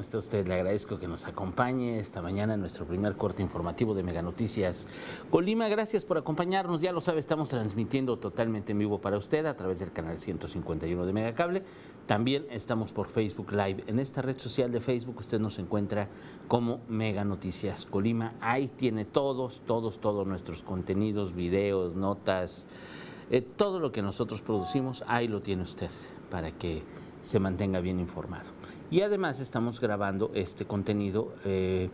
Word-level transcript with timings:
¿Cómo 0.00 0.06
está 0.06 0.16
usted? 0.16 0.48
Le 0.48 0.54
agradezco 0.54 0.98
que 0.98 1.06
nos 1.06 1.26
acompañe 1.26 2.00
esta 2.00 2.22
mañana 2.22 2.54
en 2.54 2.60
nuestro 2.60 2.86
primer 2.86 3.16
corte 3.16 3.42
informativo 3.42 3.94
de 3.94 4.02
Mega 4.02 4.22
Noticias 4.22 4.88
Colima. 5.30 5.68
Gracias 5.68 6.06
por 6.06 6.16
acompañarnos. 6.16 6.80
Ya 6.80 6.90
lo 6.90 7.02
sabe, 7.02 7.20
estamos 7.20 7.50
transmitiendo 7.50 8.18
totalmente 8.18 8.72
en 8.72 8.78
vivo 8.78 8.98
para 9.02 9.18
usted 9.18 9.44
a 9.44 9.54
través 9.54 9.78
del 9.78 9.92
canal 9.92 10.18
151 10.18 11.04
de 11.04 11.12
Megacable. 11.12 11.62
También 12.06 12.46
estamos 12.48 12.94
por 12.94 13.08
Facebook 13.08 13.52
Live. 13.52 13.84
En 13.88 13.98
esta 13.98 14.22
red 14.22 14.38
social 14.38 14.72
de 14.72 14.80
Facebook 14.80 15.18
usted 15.18 15.38
nos 15.38 15.58
encuentra 15.58 16.08
como 16.48 16.80
Mega 16.88 17.22
Noticias 17.22 17.84
Colima. 17.84 18.32
Ahí 18.40 18.68
tiene 18.68 19.04
todos, 19.04 19.60
todos, 19.66 20.00
todos 20.00 20.26
nuestros 20.26 20.62
contenidos, 20.62 21.34
videos, 21.34 21.94
notas, 21.94 22.68
eh, 23.30 23.42
todo 23.42 23.78
lo 23.78 23.92
que 23.92 24.00
nosotros 24.00 24.40
producimos. 24.40 25.04
Ahí 25.06 25.28
lo 25.28 25.42
tiene 25.42 25.62
usted 25.62 25.90
para 26.30 26.52
que 26.52 26.84
se 27.22 27.38
mantenga 27.38 27.80
bien 27.80 27.98
informado. 27.98 28.50
Y 28.90 29.02
además 29.02 29.40
estamos 29.40 29.80
grabando 29.80 30.30
este 30.34 30.64
contenido 30.64 31.32
eh, 31.44 31.90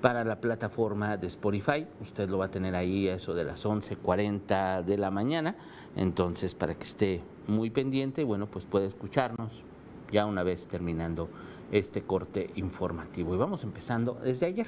para 0.00 0.24
la 0.24 0.40
plataforma 0.40 1.16
de 1.16 1.26
Spotify. 1.26 1.86
Usted 2.00 2.28
lo 2.28 2.38
va 2.38 2.46
a 2.46 2.50
tener 2.50 2.74
ahí 2.74 3.08
a 3.08 3.14
eso 3.14 3.34
de 3.34 3.44
las 3.44 3.66
11.40 3.66 4.84
de 4.84 4.98
la 4.98 5.10
mañana. 5.10 5.56
Entonces, 5.96 6.54
para 6.54 6.74
que 6.74 6.84
esté 6.84 7.22
muy 7.46 7.70
pendiente, 7.70 8.24
bueno, 8.24 8.46
pues 8.46 8.66
puede 8.66 8.86
escucharnos 8.86 9.64
ya 10.12 10.26
una 10.26 10.42
vez 10.42 10.66
terminando 10.66 11.28
este 11.72 12.02
corte 12.02 12.50
informativo. 12.54 13.34
Y 13.34 13.38
vamos 13.38 13.64
empezando 13.64 14.18
desde 14.22 14.46
ayer. 14.46 14.66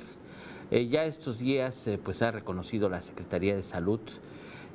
Eh, 0.71 0.87
ya 0.87 1.05
estos 1.05 1.39
días, 1.39 1.87
eh, 1.87 1.99
pues 2.03 2.23
ha 2.23 2.31
reconocido 2.31 2.89
la 2.89 3.03
Secretaría 3.03 3.57
de 3.57 3.63
Salud 3.63 4.01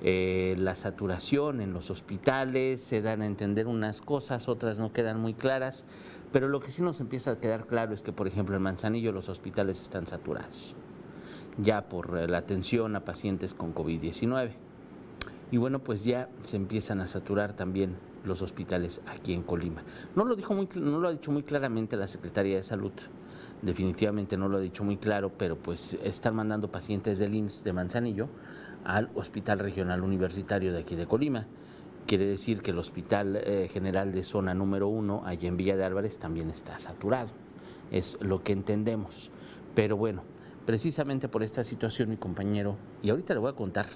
eh, 0.02 0.56
la 0.58 0.76
saturación 0.76 1.62
en 1.62 1.74
los 1.74 1.90
hospitales, 1.90 2.82
se 2.82 3.02
dan 3.02 3.22
a 3.22 3.26
entender 3.26 3.68
unas 3.68 4.02
cosas, 4.02 4.50
otras 4.50 4.78
no 4.78 4.92
quedan 4.92 5.20
muy 5.20 5.34
claras, 5.34 5.86
pero 6.32 6.48
lo 6.48 6.60
que 6.60 6.72
sí 6.72 6.82
nos 6.82 7.00
empieza 7.00 7.32
a 7.32 7.40
quedar 7.40 7.66
claro 7.66 7.94
es 7.94 8.02
que, 8.02 8.12
por 8.12 8.28
ejemplo, 8.28 8.56
en 8.56 8.62
Manzanillo 8.62 9.12
los 9.12 9.30
hospitales 9.30 9.82
están 9.82 10.06
saturados, 10.06 10.76
ya 11.58 11.88
por 11.88 12.18
eh, 12.18 12.28
la 12.28 12.40
atención 12.40 12.96
a 12.96 13.06
pacientes 13.06 13.54
con 13.54 13.74
COVID-19. 13.74 14.52
Y 15.52 15.58
bueno, 15.58 15.80
pues 15.80 16.04
ya 16.04 16.28
se 16.42 16.58
empiezan 16.58 17.00
a 17.00 17.08
saturar 17.08 17.54
también 17.54 17.96
los 18.26 18.42
hospitales 18.42 19.02
aquí 19.06 19.34
en 19.34 19.44
Colima. 19.44 19.84
No 20.16 20.26
lo, 20.26 20.36
dijo 20.36 20.54
muy, 20.54 20.68
no 20.76 21.00
lo 21.00 21.08
ha 21.08 21.12
dicho 21.12 21.32
muy 21.32 21.44
claramente 21.44 21.96
la 21.96 22.08
Secretaría 22.08 22.58
de 22.58 22.64
Salud, 22.64 22.92
definitivamente 23.62 24.38
no 24.38 24.50
lo 24.50 24.58
ha 24.58 24.62
dicho 24.62 24.84
muy 24.84 24.98
claro, 24.98 25.32
pero 25.38 25.56
pues 25.58 25.98
están 26.04 26.36
mandando 26.36 26.70
pacientes 26.70 27.20
del 27.20 27.36
IMSS 27.36 27.64
de 27.64 27.74
Manzanillo 27.74 28.30
al 28.86 29.10
Hospital 29.16 29.60
Regional 29.60 30.04
Universitario 30.04 30.72
de 30.72 30.80
aquí 30.80 30.96
de 30.96 31.08
Colima. 31.08 31.46
Quiere 32.06 32.26
decir 32.26 32.62
que 32.62 32.72
el 32.72 32.78
Hospital 32.78 33.36
eh, 33.36 33.68
General 33.72 34.12
de 34.14 34.24
Zona 34.24 34.54
número 34.54 34.88
1, 34.88 35.24
allá 35.26 35.48
en 35.50 35.58
Villa 35.58 35.76
de 35.76 35.84
Álvarez, 35.84 36.20
también 36.20 36.52
está 36.52 36.78
saturado. 36.78 37.32
Es 37.92 38.18
lo 38.22 38.44
que 38.44 38.54
entendemos. 38.54 39.32
Pero 39.74 39.98
bueno, 39.98 40.24
precisamente 40.68 41.28
por 41.28 41.42
esta 41.42 41.64
situación 41.64 42.10
mi 42.10 42.18
compañero, 42.18 42.78
y 43.02 43.10
ahorita 43.10 43.34
le 43.34 43.40
voy 43.40 43.50
a 43.50 43.56
contar, 43.56 43.88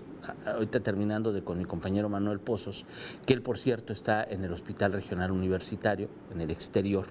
ahorita 0.46 0.80
terminando 0.80 1.32
de 1.32 1.44
con 1.44 1.60
mi 1.60 1.66
compañero 1.66 2.10
Manuel 2.10 2.40
Pozos, 2.40 2.86
que 3.28 3.34
él 3.34 3.44
por 3.44 3.60
cierto 3.60 3.94
está 3.94 4.24
en 4.24 4.44
el 4.44 4.52
Hospital 4.52 4.92
Regional 4.92 5.32
Universitario, 5.32 6.10
en 6.34 6.42
el 6.42 6.50
exterior, 6.50 7.06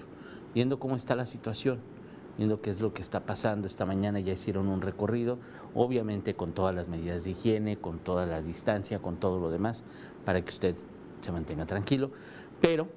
viendo 0.52 0.80
cómo 0.80 0.96
está 0.96 1.14
la 1.14 1.26
situación 1.26 1.78
viendo 2.38 2.62
qué 2.62 2.70
es 2.70 2.80
lo 2.80 2.94
que 2.94 3.02
está 3.02 3.26
pasando. 3.26 3.66
Esta 3.66 3.84
mañana 3.84 4.20
ya 4.20 4.32
hicieron 4.32 4.68
un 4.68 4.80
recorrido, 4.80 5.38
obviamente 5.74 6.34
con 6.34 6.52
todas 6.52 6.74
las 6.74 6.88
medidas 6.88 7.24
de 7.24 7.30
higiene, 7.30 7.76
con 7.76 7.98
toda 7.98 8.24
la 8.24 8.40
distancia, 8.40 9.00
con 9.00 9.16
todo 9.16 9.38
lo 9.40 9.50
demás, 9.50 9.84
para 10.24 10.40
que 10.40 10.48
usted 10.48 10.76
se 11.20 11.32
mantenga 11.32 11.66
tranquilo. 11.66 12.10
Pero, 12.60 12.88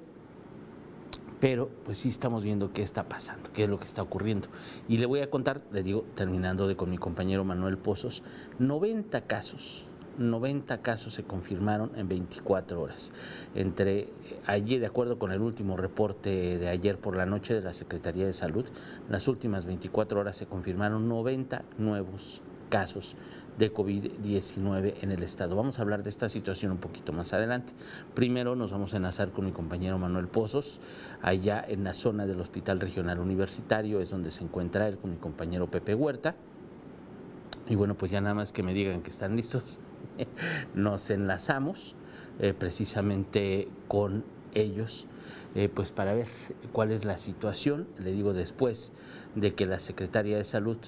pero, 1.40 1.68
pues 1.84 1.98
sí 1.98 2.08
estamos 2.08 2.44
viendo 2.44 2.72
qué 2.72 2.82
está 2.82 3.08
pasando, 3.08 3.50
qué 3.52 3.64
es 3.64 3.68
lo 3.68 3.78
que 3.78 3.84
está 3.84 4.00
ocurriendo. 4.00 4.46
Y 4.88 4.98
le 4.98 5.06
voy 5.06 5.20
a 5.20 5.28
contar, 5.28 5.62
le 5.72 5.82
digo, 5.82 6.04
terminando 6.14 6.68
de 6.68 6.76
con 6.76 6.88
mi 6.88 6.98
compañero 6.98 7.44
Manuel 7.44 7.78
Pozos, 7.78 8.22
90 8.60 9.22
casos 9.22 9.86
90 10.18 10.82
casos 10.82 11.14
se 11.14 11.24
confirmaron 11.24 11.90
en 11.96 12.08
24 12.08 12.80
horas. 12.80 13.12
Entre 13.54 14.08
allí, 14.46 14.78
de 14.78 14.86
acuerdo 14.86 15.18
con 15.18 15.32
el 15.32 15.40
último 15.40 15.76
reporte 15.76 16.58
de 16.58 16.68
ayer 16.68 16.98
por 16.98 17.16
la 17.16 17.26
noche 17.26 17.54
de 17.54 17.60
la 17.60 17.74
Secretaría 17.74 18.26
de 18.26 18.32
Salud, 18.32 18.64
las 19.08 19.28
últimas 19.28 19.64
24 19.64 20.20
horas 20.20 20.36
se 20.36 20.46
confirmaron 20.46 21.08
90 21.08 21.64
nuevos 21.78 22.42
casos 22.68 23.16
de 23.58 23.72
COVID-19 23.72 24.94
en 25.02 25.12
el 25.12 25.22
estado. 25.22 25.56
Vamos 25.56 25.78
a 25.78 25.82
hablar 25.82 26.02
de 26.02 26.08
esta 26.08 26.28
situación 26.28 26.72
un 26.72 26.78
poquito 26.78 27.12
más 27.12 27.32
adelante. 27.34 27.74
Primero 28.14 28.56
nos 28.56 28.72
vamos 28.72 28.94
a 28.94 28.96
enlazar 28.96 29.30
con 29.30 29.44
mi 29.44 29.52
compañero 29.52 29.98
Manuel 29.98 30.26
Pozos, 30.26 30.80
allá 31.20 31.62
en 31.66 31.84
la 31.84 31.92
zona 31.92 32.26
del 32.26 32.40
Hospital 32.40 32.80
Regional 32.80 33.18
Universitario, 33.18 34.00
es 34.00 34.10
donde 34.10 34.30
se 34.30 34.42
encuentra 34.42 34.88
él 34.88 34.96
con 34.96 35.10
mi 35.10 35.16
compañero 35.16 35.70
Pepe 35.70 35.94
Huerta. 35.94 36.34
Y 37.68 37.74
bueno, 37.74 37.94
pues 37.94 38.10
ya 38.10 38.20
nada 38.20 38.34
más 38.34 38.52
que 38.52 38.62
me 38.62 38.74
digan 38.74 39.02
que 39.02 39.10
están 39.10 39.36
listos. 39.36 39.62
nos 40.74 41.10
enlazamos 41.10 41.96
eh, 42.38 42.54
precisamente 42.58 43.68
con 43.88 44.24
ellos, 44.54 45.06
eh, 45.54 45.68
pues 45.68 45.92
para 45.92 46.14
ver 46.14 46.28
cuál 46.72 46.90
es 46.90 47.04
la 47.04 47.18
situación. 47.18 47.86
Le 47.98 48.12
digo 48.12 48.32
después 48.32 48.92
de 49.34 49.54
que 49.54 49.66
la 49.66 49.78
secretaria 49.78 50.36
de 50.36 50.44
Salud, 50.44 50.78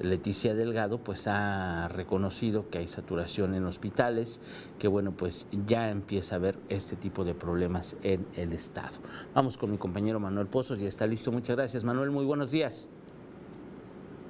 Leticia 0.00 0.54
Delgado, 0.54 0.98
pues 0.98 1.26
ha 1.26 1.88
reconocido 1.88 2.68
que 2.70 2.78
hay 2.78 2.88
saturación 2.88 3.54
en 3.54 3.64
hospitales, 3.64 4.40
que 4.78 4.88
bueno, 4.88 5.12
pues 5.16 5.46
ya 5.66 5.90
empieza 5.90 6.36
a 6.36 6.38
haber 6.38 6.56
este 6.68 6.96
tipo 6.96 7.24
de 7.24 7.34
problemas 7.34 7.96
en 8.02 8.26
el 8.34 8.52
Estado. 8.52 8.98
Vamos 9.34 9.58
con 9.58 9.70
mi 9.70 9.78
compañero 9.78 10.20
Manuel 10.20 10.46
Pozos, 10.46 10.80
ya 10.80 10.88
está 10.88 11.06
listo. 11.06 11.32
Muchas 11.32 11.56
gracias, 11.56 11.84
Manuel. 11.84 12.10
Muy 12.10 12.24
buenos 12.24 12.50
días. 12.50 12.88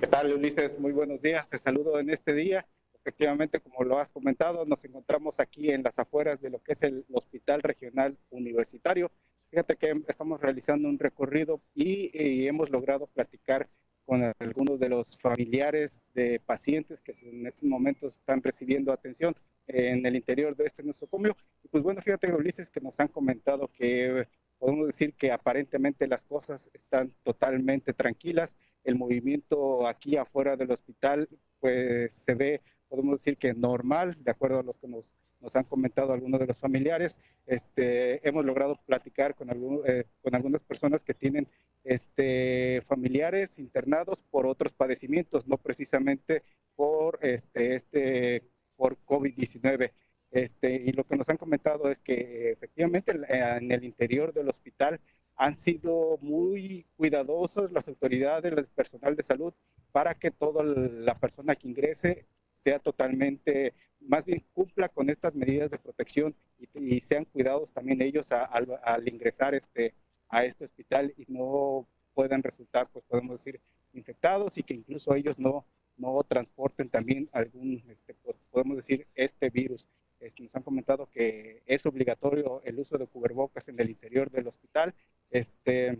¿Qué 0.00 0.06
tal, 0.06 0.32
Ulises? 0.32 0.78
Muy 0.80 0.92
buenos 0.92 1.22
días. 1.22 1.48
Te 1.48 1.58
saludo 1.58 1.98
en 2.00 2.10
este 2.10 2.32
día 2.32 2.66
efectivamente, 3.02 3.60
como 3.60 3.82
lo 3.84 3.98
has 3.98 4.12
comentado, 4.12 4.64
nos 4.64 4.84
encontramos 4.84 5.40
aquí 5.40 5.70
en 5.70 5.82
las 5.82 5.98
afueras 5.98 6.40
de 6.40 6.50
lo 6.50 6.62
que 6.62 6.72
es 6.72 6.82
el 6.82 7.04
Hospital 7.12 7.60
Regional 7.62 8.16
Universitario. 8.30 9.10
Fíjate 9.50 9.76
que 9.76 10.02
estamos 10.06 10.40
realizando 10.40 10.88
un 10.88 10.98
recorrido 10.98 11.60
y, 11.74 12.46
hemos 12.46 12.70
logrado 12.70 13.08
platicar 13.08 13.68
con 14.04 14.32
algunos 14.38 14.78
de 14.78 14.88
los 14.88 15.20
familiares 15.20 16.04
de 16.14 16.40
pacientes 16.40 17.00
que 17.00 17.12
en 17.24 17.46
estos 17.46 17.64
momentos 17.64 18.14
están 18.14 18.42
recibiendo 18.42 18.92
atención 18.92 19.34
en 19.66 20.06
el 20.06 20.16
interior 20.16 20.56
de 20.56 20.66
este 20.66 20.82
nosocomio. 20.82 21.36
Y 21.62 21.68
pues 21.68 21.82
bueno, 21.82 22.00
fíjate, 22.00 22.32
Ulises, 22.32 22.70
que 22.70 22.80
nos 22.80 22.98
han 23.00 23.08
comentado 23.08 23.68
que 23.68 24.26
podemos 24.58 24.86
decir 24.86 25.14
que 25.14 25.32
aparentemente 25.32 26.06
las 26.06 26.24
cosas 26.24 26.70
están 26.72 27.12
totalmente 27.24 27.92
tranquilas. 27.92 28.56
El 28.84 28.94
movimiento 28.94 29.86
aquí 29.86 30.16
afuera 30.16 30.56
del 30.56 30.70
hospital 30.70 31.28
pues 31.60 32.12
se 32.12 32.34
ve 32.34 32.62
podemos 32.92 33.20
decir 33.20 33.38
que 33.38 33.54
normal, 33.54 34.22
de 34.22 34.30
acuerdo 34.30 34.58
a 34.58 34.62
los 34.62 34.76
que 34.76 34.86
nos, 34.86 35.14
nos 35.40 35.56
han 35.56 35.64
comentado 35.64 36.12
algunos 36.12 36.38
de 36.38 36.46
los 36.46 36.60
familiares. 36.60 37.18
Este, 37.46 38.26
hemos 38.28 38.44
logrado 38.44 38.78
platicar 38.84 39.34
con, 39.34 39.48
eh, 39.86 40.04
con 40.20 40.34
algunas 40.34 40.62
personas 40.62 41.02
que 41.02 41.14
tienen 41.14 41.48
este, 41.84 42.82
familiares 42.84 43.58
internados 43.58 44.22
por 44.22 44.44
otros 44.44 44.74
padecimientos, 44.74 45.48
no 45.48 45.56
precisamente 45.56 46.42
por, 46.76 47.18
este, 47.22 47.76
este, 47.76 48.42
por 48.76 48.98
COVID-19. 49.06 49.90
Este, 50.30 50.74
y 50.74 50.92
lo 50.92 51.04
que 51.04 51.16
nos 51.16 51.30
han 51.30 51.38
comentado 51.38 51.90
es 51.90 51.98
que 51.98 52.50
efectivamente 52.50 53.12
en 53.26 53.72
el 53.72 53.84
interior 53.84 54.34
del 54.34 54.50
hospital 54.50 55.00
han 55.36 55.56
sido 55.56 56.18
muy 56.20 56.86
cuidadosas 56.96 57.72
las 57.72 57.88
autoridades, 57.88 58.52
el 58.52 58.66
personal 58.66 59.16
de 59.16 59.22
salud, 59.22 59.54
para 59.92 60.14
que 60.14 60.30
toda 60.30 60.62
la 60.62 61.18
persona 61.18 61.54
que 61.54 61.68
ingrese 61.68 62.26
sea 62.52 62.78
totalmente, 62.78 63.74
más 64.00 64.26
bien 64.26 64.44
cumpla 64.52 64.88
con 64.88 65.10
estas 65.10 65.36
medidas 65.36 65.70
de 65.70 65.78
protección 65.78 66.34
y, 66.74 67.00
sean 67.00 67.24
cuidados 67.24 67.72
también 67.72 68.02
ellos 68.02 68.30
al 68.32 69.08
ingresar 69.08 69.54
este, 69.54 69.94
a 70.28 70.44
este 70.44 70.64
hospital 70.64 71.12
y 71.16 71.24
no 71.28 71.86
puedan 72.14 72.42
resultar, 72.42 72.88
pues 72.92 73.04
podemos 73.06 73.44
decir, 73.44 73.60
infectados 73.92 74.58
y 74.58 74.62
que 74.62 74.74
incluso 74.74 75.14
ellos 75.14 75.38
no, 75.38 75.64
no 75.96 76.22
transporten 76.24 76.88
también 76.88 77.28
algún, 77.32 77.82
este, 77.88 78.14
pues, 78.14 78.36
podemos 78.50 78.76
decir, 78.76 79.06
este 79.14 79.50
virus. 79.50 79.88
Este, 80.20 80.42
nos 80.42 80.54
han 80.54 80.62
comentado 80.62 81.06
que 81.06 81.62
es 81.66 81.84
obligatorio 81.84 82.62
el 82.64 82.78
uso 82.78 82.96
de 82.96 83.06
cubrebocas 83.06 83.68
en 83.68 83.80
el 83.80 83.90
interior 83.90 84.30
del 84.30 84.46
hospital 84.46 84.94
este, 85.30 85.98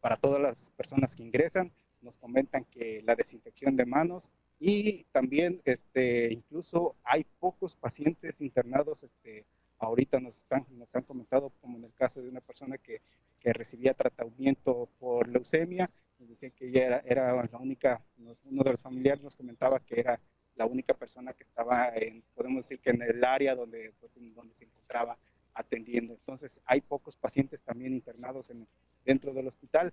para 0.00 0.16
todas 0.16 0.40
las 0.40 0.70
personas 0.70 1.14
que 1.16 1.22
ingresan. 1.22 1.72
Nos 2.00 2.16
comentan 2.16 2.64
que 2.64 3.02
la 3.04 3.14
desinfección 3.14 3.76
de 3.76 3.86
manos 3.86 4.30
y 4.58 5.04
también, 5.12 5.60
este, 5.64 6.32
incluso 6.32 6.96
hay 7.02 7.24
pocos 7.38 7.76
pacientes 7.76 8.40
internados, 8.40 9.02
este, 9.02 9.44
ahorita 9.78 10.20
nos, 10.20 10.40
están, 10.40 10.66
nos 10.70 10.94
han 10.94 11.02
comentado, 11.02 11.50
como 11.60 11.78
en 11.78 11.84
el 11.84 11.92
caso 11.94 12.22
de 12.22 12.28
una 12.28 12.40
persona 12.40 12.78
que, 12.78 13.00
que 13.40 13.52
recibía 13.52 13.94
tratamiento 13.94 14.88
por 14.98 15.28
leucemia, 15.28 15.90
nos 16.18 16.28
decían 16.28 16.52
que 16.52 16.68
ella 16.68 16.86
era, 16.86 17.02
era 17.04 17.48
la 17.50 17.58
única, 17.58 18.02
uno 18.44 18.62
de 18.62 18.70
los 18.70 18.80
familiares 18.80 19.22
nos 19.22 19.36
comentaba 19.36 19.80
que 19.80 20.00
era 20.00 20.20
la 20.56 20.66
única 20.66 20.94
persona 20.94 21.32
que 21.32 21.42
estaba, 21.42 21.88
en, 21.94 22.22
podemos 22.34 22.64
decir 22.64 22.80
que 22.80 22.90
en 22.90 23.02
el 23.02 23.24
área 23.24 23.54
donde, 23.54 23.92
pues, 24.00 24.18
donde 24.34 24.54
se 24.54 24.64
encontraba 24.64 25.18
atendiendo. 25.52 26.14
Entonces, 26.14 26.60
hay 26.64 26.80
pocos 26.80 27.16
pacientes 27.16 27.62
también 27.62 27.92
internados 27.92 28.50
en, 28.50 28.66
dentro 29.04 29.32
del 29.32 29.46
hospital 29.46 29.92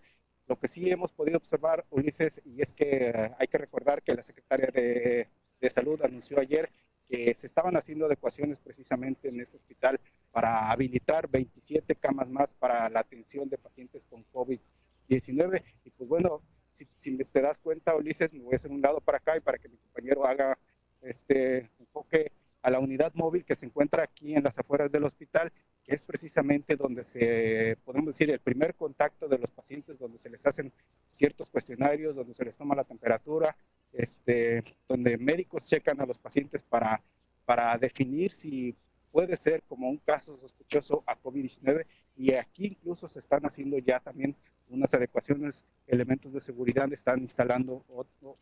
Lo 0.51 0.59
que 0.59 0.67
sí 0.67 0.91
hemos 0.91 1.13
podido 1.13 1.37
observar, 1.37 1.85
Ulises, 1.91 2.41
y 2.43 2.61
es 2.61 2.73
que 2.73 3.07
eh, 3.07 3.31
hay 3.39 3.47
que 3.47 3.57
recordar 3.57 4.03
que 4.03 4.13
la 4.13 4.21
secretaria 4.21 4.67
de, 4.67 5.29
de 5.61 5.69
Salud 5.69 6.01
anunció 6.01 6.41
ayer 6.41 6.69
que 7.07 7.33
se 7.33 7.47
estaban 7.47 7.77
haciendo 7.77 8.05
adecuaciones 8.05 8.59
precisamente 8.59 9.29
en 9.29 9.39
este 9.39 9.55
hospital 9.55 9.97
para 10.29 10.69
habilitar 10.69 11.29
27 11.29 11.95
camas 11.95 12.29
más 12.29 12.53
para 12.53 12.89
la 12.89 12.99
atención 12.99 13.47
de 13.47 13.57
pacientes 13.57 14.05
con 14.05 14.25
COVID-19. 14.33 15.63
Y 15.85 15.91
pues 15.91 16.09
bueno, 16.09 16.41
si, 16.69 16.85
si, 16.95 17.17
te 17.17 17.41
das 17.41 17.61
cuenta, 17.61 17.95
Ulises, 17.95 18.33
me 18.33 18.43
voy 18.43 18.51
a 18.51 18.55
hacer 18.57 18.71
un 18.71 18.81
lado 18.81 18.99
para 18.99 19.19
acá 19.19 19.37
y 19.37 19.39
para 19.39 19.57
que 19.57 19.69
mi 19.69 19.77
compañero 19.77 20.25
haga 20.25 20.57
este 21.01 21.71
enfoque 21.79 22.33
a 22.61 22.69
la 22.69 22.79
unidad 22.79 23.13
móvil 23.15 23.43
que 23.43 23.55
se 23.55 23.65
encuentra 23.65 24.03
aquí 24.03 24.35
en 24.35 24.43
las 24.43 24.59
afueras 24.59 24.91
del 24.91 25.03
hospital, 25.03 25.51
que 25.83 25.95
es 25.95 26.01
precisamente 26.01 26.75
donde 26.75 27.03
se, 27.03 27.77
podemos 27.83 28.07
decir, 28.07 28.29
el 28.29 28.39
primer 28.39 28.75
contacto 28.75 29.27
de 29.27 29.39
los 29.39 29.51
pacientes, 29.51 29.99
donde 29.99 30.17
se 30.17 30.29
les 30.29 30.45
hacen 30.45 30.71
ciertos 31.05 31.49
cuestionarios, 31.49 32.15
donde 32.15 32.33
se 32.33 32.45
les 32.45 32.55
toma 32.55 32.75
la 32.75 32.83
temperatura, 32.83 33.55
este, 33.91 34.63
donde 34.87 35.17
médicos 35.17 35.67
checan 35.67 35.99
a 36.01 36.05
los 36.05 36.19
pacientes 36.19 36.63
para, 36.63 37.01
para 37.45 37.77
definir 37.77 38.31
si 38.31 38.75
puede 39.11 39.35
ser 39.37 39.61
como 39.63 39.89
un 39.89 39.97
caso 39.97 40.35
sospechoso 40.37 41.03
a 41.05 41.19
COVID-19 41.19 41.85
y 42.15 42.33
aquí 42.33 42.67
incluso 42.67 43.07
se 43.07 43.19
están 43.19 43.43
haciendo 43.45 43.77
ya 43.77 43.99
también 43.99 44.35
unas 44.69 44.93
adecuaciones, 44.93 45.65
elementos 45.85 46.33
de 46.33 46.39
seguridad, 46.39 46.91
están 46.93 47.19
instalando 47.19 47.83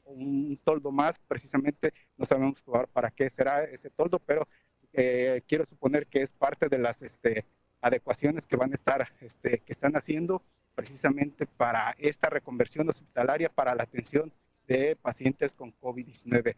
un 0.05 0.59
toldo 0.63 0.91
más, 0.91 1.19
precisamente 1.27 1.91
no 2.17 2.25
sabemos 2.25 2.63
para 2.93 3.09
qué 3.09 3.29
será 3.29 3.63
ese 3.63 3.89
toldo, 3.89 4.19
pero 4.19 4.47
eh, 4.93 5.41
quiero 5.47 5.65
suponer 5.65 6.07
que 6.07 6.21
es 6.21 6.33
parte 6.33 6.69
de 6.69 6.77
las 6.77 7.01
este, 7.01 7.45
adecuaciones 7.81 8.45
que 8.45 8.55
van 8.55 8.71
a 8.71 8.75
estar, 8.75 9.07
este, 9.21 9.59
que 9.59 9.73
están 9.73 9.95
haciendo 9.95 10.43
precisamente 10.75 11.45
para 11.45 11.95
esta 11.97 12.29
reconversión 12.29 12.87
hospitalaria, 12.89 13.49
para 13.49 13.75
la 13.75 13.83
atención 13.83 14.31
de 14.67 14.95
pacientes 14.95 15.53
con 15.55 15.73
COVID-19. 15.79 16.55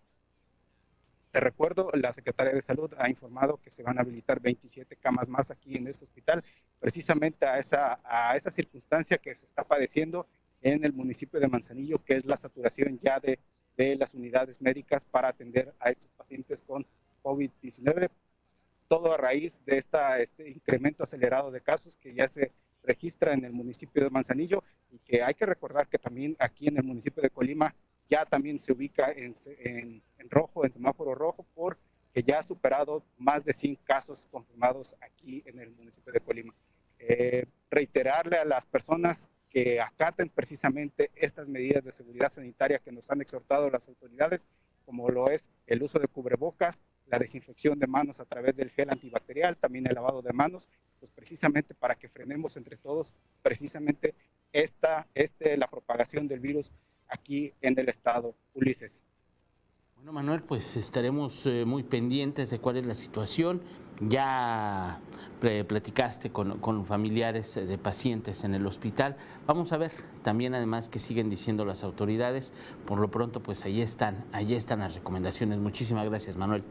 Te 1.31 1.39
recuerdo, 1.39 1.89
la 1.93 2.13
Secretaría 2.13 2.53
de 2.53 2.61
Salud 2.61 2.93
ha 2.97 3.09
informado 3.09 3.57
que 3.57 3.69
se 3.69 3.83
van 3.83 3.97
a 3.97 4.01
habilitar 4.01 4.41
27 4.41 4.97
camas 4.97 5.29
más 5.29 5.49
aquí 5.49 5.77
en 5.77 5.87
este 5.87 6.03
hospital, 6.03 6.43
precisamente 6.77 7.45
a 7.45 7.57
esa, 7.57 7.99
a 8.03 8.35
esa 8.35 8.51
circunstancia 8.51 9.17
que 9.17 9.33
se 9.33 9.45
está 9.45 9.63
padeciendo 9.63 10.27
en 10.61 10.83
el 10.83 10.91
municipio 10.91 11.39
de 11.39 11.47
Manzanillo, 11.47 12.03
que 12.03 12.17
es 12.17 12.25
la 12.25 12.35
saturación 12.35 12.99
ya 12.99 13.21
de, 13.21 13.39
de 13.77 13.95
las 13.95 14.13
unidades 14.13 14.61
médicas 14.61 15.05
para 15.05 15.29
atender 15.29 15.73
a 15.79 15.89
estos 15.89 16.11
pacientes 16.11 16.61
con 16.61 16.85
COVID-19. 17.23 18.09
Todo 18.89 19.13
a 19.13 19.17
raíz 19.17 19.63
de 19.65 19.77
esta, 19.77 20.19
este 20.19 20.49
incremento 20.49 21.05
acelerado 21.05 21.49
de 21.49 21.61
casos 21.61 21.95
que 21.95 22.13
ya 22.13 22.27
se 22.27 22.51
registra 22.83 23.33
en 23.33 23.45
el 23.45 23.53
municipio 23.53 24.03
de 24.03 24.09
Manzanillo 24.09 24.63
y 24.91 24.99
que 24.99 25.23
hay 25.23 25.33
que 25.33 25.45
recordar 25.45 25.87
que 25.87 25.97
también 25.97 26.35
aquí 26.39 26.67
en 26.67 26.75
el 26.75 26.83
municipio 26.83 27.23
de 27.23 27.29
Colima 27.29 27.73
ya 28.11 28.25
también 28.25 28.59
se 28.59 28.73
ubica 28.73 29.11
en, 29.11 29.33
en, 29.59 30.01
rojo, 30.29 30.65
en 30.65 30.71
semáforo 30.71 31.15
rojo, 31.15 31.45
porque 31.55 32.23
ya 32.23 32.39
ha 32.39 32.43
superado 32.43 33.03
más 33.17 33.45
de 33.45 33.53
100 33.53 33.75
casos 33.83 34.27
confirmados 34.27 34.95
aquí 35.01 35.43
en 35.45 35.59
el 35.59 35.71
municipio 35.71 36.11
de 36.13 36.19
Colima. 36.19 36.53
Eh, 36.99 37.45
reiterarle 37.69 38.37
a 38.37 38.45
las 38.45 38.65
personas 38.65 39.29
que 39.49 39.81
acaten 39.81 40.29
precisamente 40.29 41.11
estas 41.15 41.49
medidas 41.49 41.83
de 41.83 41.91
seguridad 41.91 42.29
sanitaria 42.29 42.79
que 42.79 42.91
nos 42.91 43.09
han 43.11 43.21
exhortado 43.21 43.69
las 43.69 43.87
autoridades, 43.87 44.47
como 44.85 45.09
lo 45.09 45.29
es 45.29 45.49
el 45.67 45.83
uso 45.83 45.99
de 45.99 46.07
cubrebocas, 46.07 46.83
la 47.07 47.19
desinfección 47.19 47.77
de 47.77 47.87
manos 47.87 48.19
a 48.19 48.25
través 48.25 48.55
del 48.55 48.69
gel 48.69 48.89
antibacterial, 48.89 49.57
también 49.57 49.85
el 49.87 49.95
lavado 49.95 50.21
de 50.21 50.31
manos, 50.31 50.69
pues 50.99 51.11
precisamente 51.11 51.75
para 51.75 51.95
que 51.95 52.07
frenemos 52.07 52.55
entre 52.55 52.77
todos 52.77 53.13
precisamente 53.41 54.15
esta, 54.53 55.07
este, 55.13 55.57
la 55.57 55.67
propagación 55.67 56.27
del 56.27 56.39
virus 56.39 56.71
aquí 57.07 57.53
en 57.61 57.77
el 57.77 57.89
estado. 57.89 58.35
Ulises. 58.53 59.05
Bueno, 60.01 60.13
Manuel, 60.13 60.41
pues 60.41 60.77
estaremos 60.77 61.45
eh, 61.45 61.63
muy 61.63 61.83
pendientes 61.83 62.49
de 62.49 62.57
cuál 62.57 62.77
es 62.77 62.87
la 62.87 62.95
situación. 62.95 63.61
Ya 63.99 64.99
platicaste 65.39 66.31
con, 66.31 66.57
con, 66.57 66.87
familiares 66.87 67.53
de 67.53 67.77
pacientes 67.77 68.43
en 68.43 68.55
el 68.55 68.65
hospital. 68.65 69.15
Vamos 69.45 69.73
a 69.73 69.77
ver 69.77 69.91
también 70.23 70.55
además 70.55 70.89
que 70.89 70.97
siguen 70.97 71.29
diciendo 71.29 71.65
las 71.65 71.83
autoridades. 71.83 72.51
Por 72.87 72.99
lo 72.99 73.11
pronto, 73.11 73.43
pues 73.43 73.63
ahí 73.63 73.79
están, 73.79 74.25
ahí 74.31 74.55
están 74.55 74.79
las 74.79 74.95
recomendaciones. 74.95 75.59
Muchísimas 75.59 76.09
gracias, 76.09 76.35
Manuel. 76.35 76.63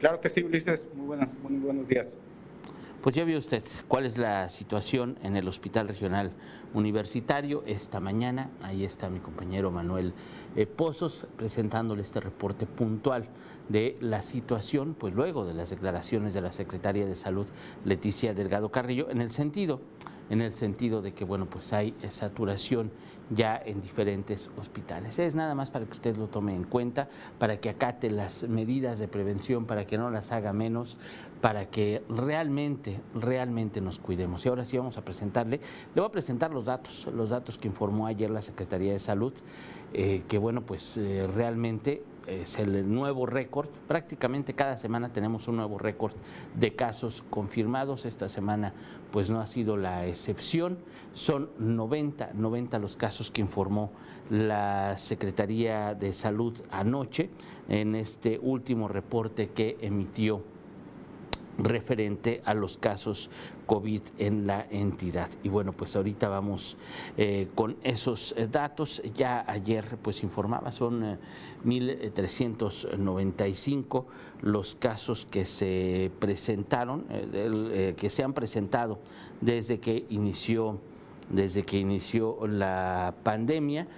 Claro 0.00 0.20
que 0.20 0.28
sí, 0.28 0.42
Ulises. 0.42 0.88
Muy, 0.92 1.06
buenas, 1.06 1.38
muy 1.38 1.56
buenos 1.56 1.86
días. 1.86 2.18
Pues 3.06 3.14
ya 3.14 3.22
vio 3.22 3.38
usted 3.38 3.62
cuál 3.86 4.04
es 4.04 4.18
la 4.18 4.48
situación 4.48 5.16
en 5.22 5.36
el 5.36 5.46
Hospital 5.46 5.86
Regional 5.86 6.32
Universitario 6.74 7.62
esta 7.64 8.00
mañana. 8.00 8.50
Ahí 8.62 8.84
está 8.84 9.08
mi 9.10 9.20
compañero 9.20 9.70
Manuel 9.70 10.12
eh, 10.56 10.66
Pozos 10.66 11.28
presentándole 11.36 12.02
este 12.02 12.18
reporte 12.18 12.66
puntual 12.66 13.28
de 13.68 13.96
la 14.00 14.22
situación, 14.22 14.96
pues 14.98 15.14
luego 15.14 15.46
de 15.46 15.54
las 15.54 15.70
declaraciones 15.70 16.34
de 16.34 16.40
la 16.40 16.50
Secretaria 16.50 17.06
de 17.06 17.14
Salud 17.14 17.46
Leticia 17.84 18.34
Delgado 18.34 18.72
Carrillo, 18.72 19.08
en 19.08 19.20
el 19.20 19.30
sentido 19.30 19.80
en 20.30 20.40
el 20.40 20.52
sentido 20.52 21.02
de 21.02 21.12
que 21.12 21.24
bueno, 21.24 21.46
pues 21.46 21.72
hay 21.72 21.94
saturación 22.08 22.90
ya 23.30 23.60
en 23.64 23.80
diferentes 23.80 24.50
hospitales. 24.56 25.18
Es 25.18 25.34
nada 25.34 25.54
más 25.54 25.70
para 25.70 25.84
que 25.84 25.92
usted 25.92 26.16
lo 26.16 26.28
tome 26.28 26.54
en 26.54 26.64
cuenta, 26.64 27.08
para 27.38 27.58
que 27.58 27.68
acate 27.68 28.10
las 28.10 28.44
medidas 28.48 28.98
de 28.98 29.08
prevención, 29.08 29.66
para 29.66 29.86
que 29.86 29.98
no 29.98 30.10
las 30.10 30.32
haga 30.32 30.52
menos, 30.52 30.96
para 31.40 31.66
que 31.66 32.02
realmente, 32.08 33.00
realmente 33.14 33.80
nos 33.80 33.98
cuidemos. 33.98 34.44
Y 34.44 34.48
ahora 34.48 34.64
sí 34.64 34.78
vamos 34.78 34.96
a 34.98 35.04
presentarle, 35.04 35.60
le 35.94 36.00
voy 36.00 36.08
a 36.08 36.12
presentar 36.12 36.52
los 36.52 36.66
datos, 36.66 37.08
los 37.14 37.30
datos 37.30 37.58
que 37.58 37.68
informó 37.68 38.06
ayer 38.06 38.30
la 38.30 38.42
Secretaría 38.42 38.92
de 38.92 38.98
Salud, 38.98 39.32
eh, 39.92 40.22
que 40.28 40.38
bueno, 40.38 40.62
pues 40.62 40.96
eh, 40.96 41.26
realmente 41.26 42.02
es 42.26 42.58
el 42.58 42.92
nuevo 42.92 43.26
récord. 43.26 43.68
Prácticamente 43.88 44.54
cada 44.54 44.76
semana 44.76 45.12
tenemos 45.12 45.48
un 45.48 45.56
nuevo 45.56 45.78
récord 45.78 46.14
de 46.54 46.74
casos 46.74 47.22
confirmados. 47.30 48.04
Esta 48.06 48.28
semana 48.28 48.72
pues 49.10 49.30
no 49.30 49.40
ha 49.40 49.46
sido 49.46 49.76
la 49.76 50.06
excepción. 50.06 50.78
Son 51.12 51.50
90, 51.58 52.30
90 52.34 52.78
los 52.78 52.96
casos 52.96 53.30
que 53.30 53.40
informó 53.40 53.90
la 54.30 54.98
Secretaría 54.98 55.94
de 55.94 56.12
Salud 56.12 56.60
anoche 56.70 57.30
en 57.68 57.94
este 57.94 58.38
último 58.42 58.88
reporte 58.88 59.50
que 59.50 59.76
emitió 59.80 60.42
referente 61.58 62.40
a 62.44 62.54
los 62.54 62.78
casos 62.78 63.30
COVID 63.66 64.02
en 64.18 64.46
la 64.46 64.64
entidad. 64.70 65.28
Y 65.42 65.48
bueno, 65.48 65.72
pues 65.72 65.96
ahorita 65.96 66.28
vamos 66.28 66.76
eh, 67.16 67.48
con 67.54 67.76
esos 67.82 68.34
eh, 68.36 68.46
datos. 68.50 69.00
Ya 69.14 69.42
ayer 69.48 69.96
pues 70.02 70.22
informaba, 70.22 70.70
son 70.72 71.18
1.395 71.64 74.02
eh, 74.02 74.06
los 74.42 74.74
casos 74.74 75.24
que 75.26 75.46
se 75.46 76.10
presentaron, 76.18 77.06
que 77.96 78.10
se 78.10 78.22
han 78.22 78.34
presentado 78.34 78.98
desde 79.40 79.80
que 79.80 80.04
inició, 80.10 80.78
desde 81.30 81.62
que 81.62 81.78
inició 81.78 82.46
la 82.46 83.14
pandemia. 83.22 83.88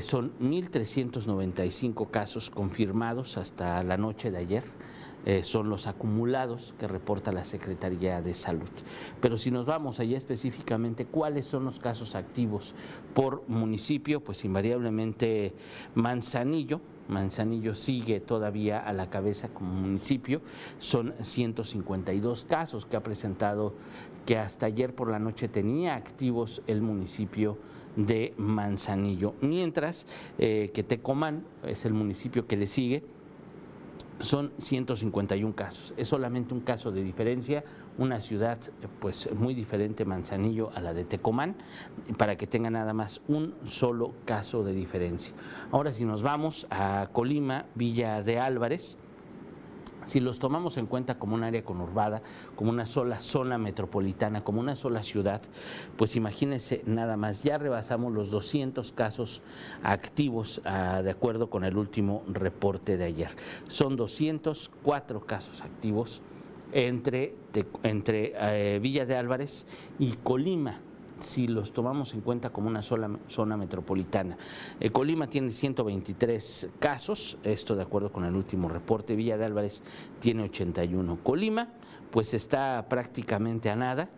son 0.00 0.32
1.395 0.40 2.10
casos 2.10 2.50
confirmados 2.50 3.38
hasta 3.38 3.84
la 3.84 3.96
noche 3.96 4.32
de 4.32 4.38
ayer 4.38 4.64
eh, 5.26 5.42
son 5.42 5.68
los 5.68 5.86
acumulados 5.86 6.74
que 6.78 6.86
reporta 6.86 7.32
la 7.32 7.44
Secretaría 7.44 8.22
de 8.22 8.34
Salud. 8.34 8.68
Pero 9.20 9.36
si 9.36 9.50
nos 9.50 9.66
vamos 9.66 10.00
allá 10.00 10.16
específicamente, 10.16 11.06
¿cuáles 11.06 11.46
son 11.46 11.64
los 11.64 11.78
casos 11.78 12.14
activos 12.14 12.74
por 13.14 13.42
municipio? 13.48 14.20
Pues 14.20 14.44
invariablemente 14.44 15.52
Manzanillo, 15.94 16.80
Manzanillo 17.08 17.74
sigue 17.74 18.20
todavía 18.20 18.78
a 18.78 18.92
la 18.92 19.10
cabeza 19.10 19.48
como 19.48 19.72
municipio. 19.72 20.40
Son 20.78 21.14
152 21.20 22.44
casos 22.44 22.86
que 22.86 22.96
ha 22.96 23.02
presentado, 23.02 23.74
que 24.26 24.38
hasta 24.38 24.66
ayer 24.66 24.94
por 24.94 25.10
la 25.10 25.18
noche 25.18 25.48
tenía 25.48 25.96
activos 25.96 26.62
el 26.66 26.82
municipio 26.82 27.58
de 27.96 28.34
Manzanillo. 28.36 29.34
Mientras 29.40 30.06
eh, 30.38 30.70
que 30.72 30.82
Tecomán 30.82 31.44
es 31.64 31.84
el 31.84 31.94
municipio 31.94 32.46
que 32.46 32.56
le 32.56 32.66
sigue 32.66 33.02
son 34.20 34.52
151 34.58 35.54
casos. 35.54 35.94
Es 35.96 36.08
solamente 36.08 36.54
un 36.54 36.60
caso 36.60 36.90
de 36.90 37.02
diferencia, 37.02 37.64
una 37.98 38.20
ciudad 38.20 38.58
pues 39.00 39.28
muy 39.34 39.54
diferente 39.54 40.04
Manzanillo 40.04 40.70
a 40.74 40.80
la 40.80 40.94
de 40.94 41.04
Tecomán, 41.04 41.56
para 42.16 42.36
que 42.36 42.46
tenga 42.46 42.70
nada 42.70 42.92
más 42.92 43.20
un 43.28 43.54
solo 43.66 44.14
caso 44.24 44.64
de 44.64 44.72
diferencia. 44.72 45.34
Ahora 45.70 45.92
si 45.92 46.04
nos 46.04 46.22
vamos 46.22 46.66
a 46.70 47.08
Colima, 47.12 47.66
Villa 47.74 48.22
de 48.22 48.38
Álvarez, 48.38 48.98
si 50.08 50.20
los 50.20 50.38
tomamos 50.38 50.78
en 50.78 50.86
cuenta 50.86 51.18
como 51.18 51.34
un 51.34 51.44
área 51.44 51.62
conurbada, 51.62 52.22
como 52.56 52.70
una 52.70 52.86
sola 52.86 53.20
zona 53.20 53.58
metropolitana, 53.58 54.42
como 54.42 54.60
una 54.60 54.74
sola 54.74 55.02
ciudad, 55.02 55.42
pues 55.96 56.16
imagínense 56.16 56.82
nada 56.86 57.16
más, 57.16 57.42
ya 57.42 57.58
rebasamos 57.58 58.12
los 58.12 58.30
200 58.30 58.90
casos 58.92 59.42
activos 59.82 60.62
ah, 60.64 61.02
de 61.02 61.10
acuerdo 61.10 61.50
con 61.50 61.64
el 61.64 61.76
último 61.76 62.22
reporte 62.28 62.96
de 62.96 63.04
ayer. 63.04 63.30
Son 63.68 63.96
204 63.96 65.26
casos 65.26 65.60
activos 65.60 66.22
entre, 66.72 67.34
entre 67.82 68.32
eh, 68.34 68.78
Villa 68.78 69.04
de 69.04 69.16
Álvarez 69.16 69.66
y 69.98 70.12
Colima 70.12 70.80
si 71.18 71.48
los 71.48 71.72
tomamos 71.72 72.14
en 72.14 72.20
cuenta 72.20 72.50
como 72.50 72.68
una 72.68 72.82
sola 72.82 73.10
zona 73.28 73.56
metropolitana. 73.56 74.36
Eh, 74.80 74.90
Colima 74.90 75.28
tiene 75.28 75.50
123 75.50 76.70
casos, 76.78 77.38
esto 77.42 77.76
de 77.76 77.82
acuerdo 77.82 78.10
con 78.10 78.24
el 78.24 78.34
último 78.34 78.68
reporte, 78.68 79.16
Villa 79.16 79.36
de 79.36 79.44
Álvarez 79.44 79.82
tiene 80.20 80.44
81. 80.44 81.18
Colima 81.22 81.68
pues 82.10 82.34
está 82.34 82.86
prácticamente 82.88 83.70
a 83.70 83.76
nada, 83.76 84.08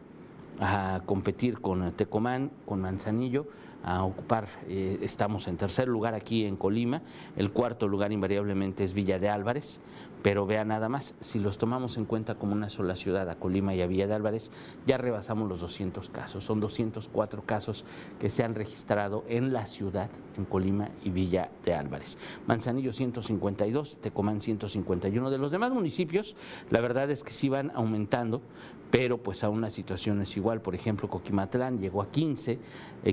a 0.61 1.02
competir 1.07 1.61
con 1.61 1.92
Tecomán, 1.92 2.50
con 2.66 2.80
Manzanillo, 2.80 3.47
a 3.83 4.04
ocupar. 4.04 4.47
Eh, 4.69 4.99
estamos 5.02 5.49
en 5.49 5.57
tercer 5.57 5.88
lugar 5.88 6.14
aquí 6.14 6.45
en 6.45 6.57
Colima, 6.57 7.02
el 7.37 7.50
cuarto 7.50 7.88
lugar 7.88 8.12
invariablemente 8.12 8.85
es 8.85 8.92
Villa 8.92 9.19
de 9.19 9.28
Álvarez, 9.28 9.80
pero 10.22 10.46
vea 10.46 10.64
nada 10.64 10.88
más, 10.88 11.14
si 11.20 11.38
los 11.38 11.58
tomamos 11.58 11.96
en 11.96 12.04
cuenta 12.04 12.34
como 12.34 12.52
una 12.52 12.68
sola 12.68 12.96
ciudad, 12.96 13.28
a 13.30 13.36
Colima 13.36 13.74
y 13.74 13.82
a 13.82 13.86
Villa 13.86 14.06
de 14.06 14.14
Álvarez, 14.14 14.50
ya 14.86 14.98
rebasamos 14.98 15.48
los 15.48 15.60
200 15.60 16.10
casos. 16.10 16.44
Son 16.44 16.60
204 16.60 17.42
casos 17.42 17.84
que 18.18 18.30
se 18.30 18.44
han 18.44 18.54
registrado 18.54 19.24
en 19.28 19.52
la 19.52 19.66
ciudad, 19.66 20.10
en 20.36 20.44
Colima 20.44 20.90
y 21.02 21.10
Villa 21.10 21.50
de 21.64 21.74
Álvarez. 21.74 22.18
Manzanillo 22.46 22.92
152, 22.92 23.98
Tecomán 24.00 24.40
151. 24.40 25.30
De 25.30 25.38
los 25.38 25.52
demás 25.52 25.72
municipios, 25.72 26.36
la 26.70 26.80
verdad 26.80 27.10
es 27.10 27.22
que 27.22 27.32
sí 27.32 27.48
van 27.48 27.72
aumentando, 27.74 28.42
pero 28.90 29.18
pues 29.18 29.44
a 29.44 29.48
una 29.48 29.70
situación 29.70 30.20
es 30.20 30.36
igual. 30.36 30.60
Por 30.60 30.74
ejemplo, 30.74 31.08
Coquimatlán 31.08 31.78
llegó 31.78 32.02
a 32.02 32.10
15, 32.10 32.58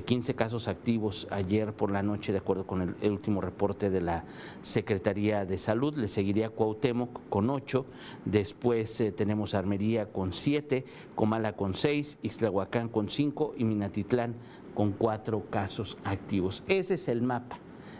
15 0.04 0.32
eh, 0.32 0.34
casos 0.34 0.68
activos 0.68 1.28
ayer 1.30 1.72
por 1.72 1.90
la 1.90 2.02
noche, 2.02 2.32
de 2.32 2.38
acuerdo 2.38 2.66
con 2.66 2.96
el, 3.00 3.10
último 3.10 3.40
reporte 3.40 3.88
de 3.88 4.00
la 4.00 4.24
Secretaría 4.60 5.44
de 5.44 5.56
Salud. 5.56 5.94
Le 5.94 6.08
seguiría 6.08 6.50
Cuauhtémoc 6.50 6.97
con 7.06 7.50
8, 7.50 7.86
después 8.24 9.00
eh, 9.00 9.12
tenemos 9.12 9.54
Armería 9.54 10.06
con 10.06 10.32
7, 10.32 10.84
Comala 11.14 11.54
con 11.54 11.74
6, 11.74 12.18
Ixtlahuacán 12.22 12.88
con 12.88 13.08
5 13.08 13.54
y 13.56 13.64
Minatitlán 13.64 14.34
con 14.74 14.92
4 14.92 15.44
casos 15.50 15.98
activos. 16.04 16.64
Ese 16.66 16.94
es 16.94 17.08
el 17.08 17.22
mapa. 17.22 17.58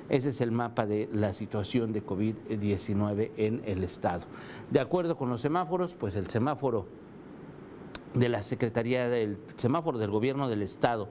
Ese 0.09 0.31
es 0.31 0.41
el 0.41 0.53
mapa 0.53 0.87
de 0.87 1.09
la 1.13 1.33
situación 1.33 1.93
de 1.93 2.05
COVID-19 2.05 3.31
en 3.37 3.63
el 3.67 3.85
estado. 3.85 4.25
De 4.71 4.81
acuerdo 4.81 5.17
con 5.17 5.29
los 5.29 5.41
semáforos, 5.41 5.95
pues 5.95 6.17
el 6.17 6.29
semáforo 6.29 6.87
de 8.15 8.29
la 8.29 8.43
Secretaría 8.43 9.09
del 9.09 9.39
Semáforo 9.57 9.99
del 9.99 10.11
Gobierno 10.11 10.49
del 10.49 10.63
Estado, 10.63 11.09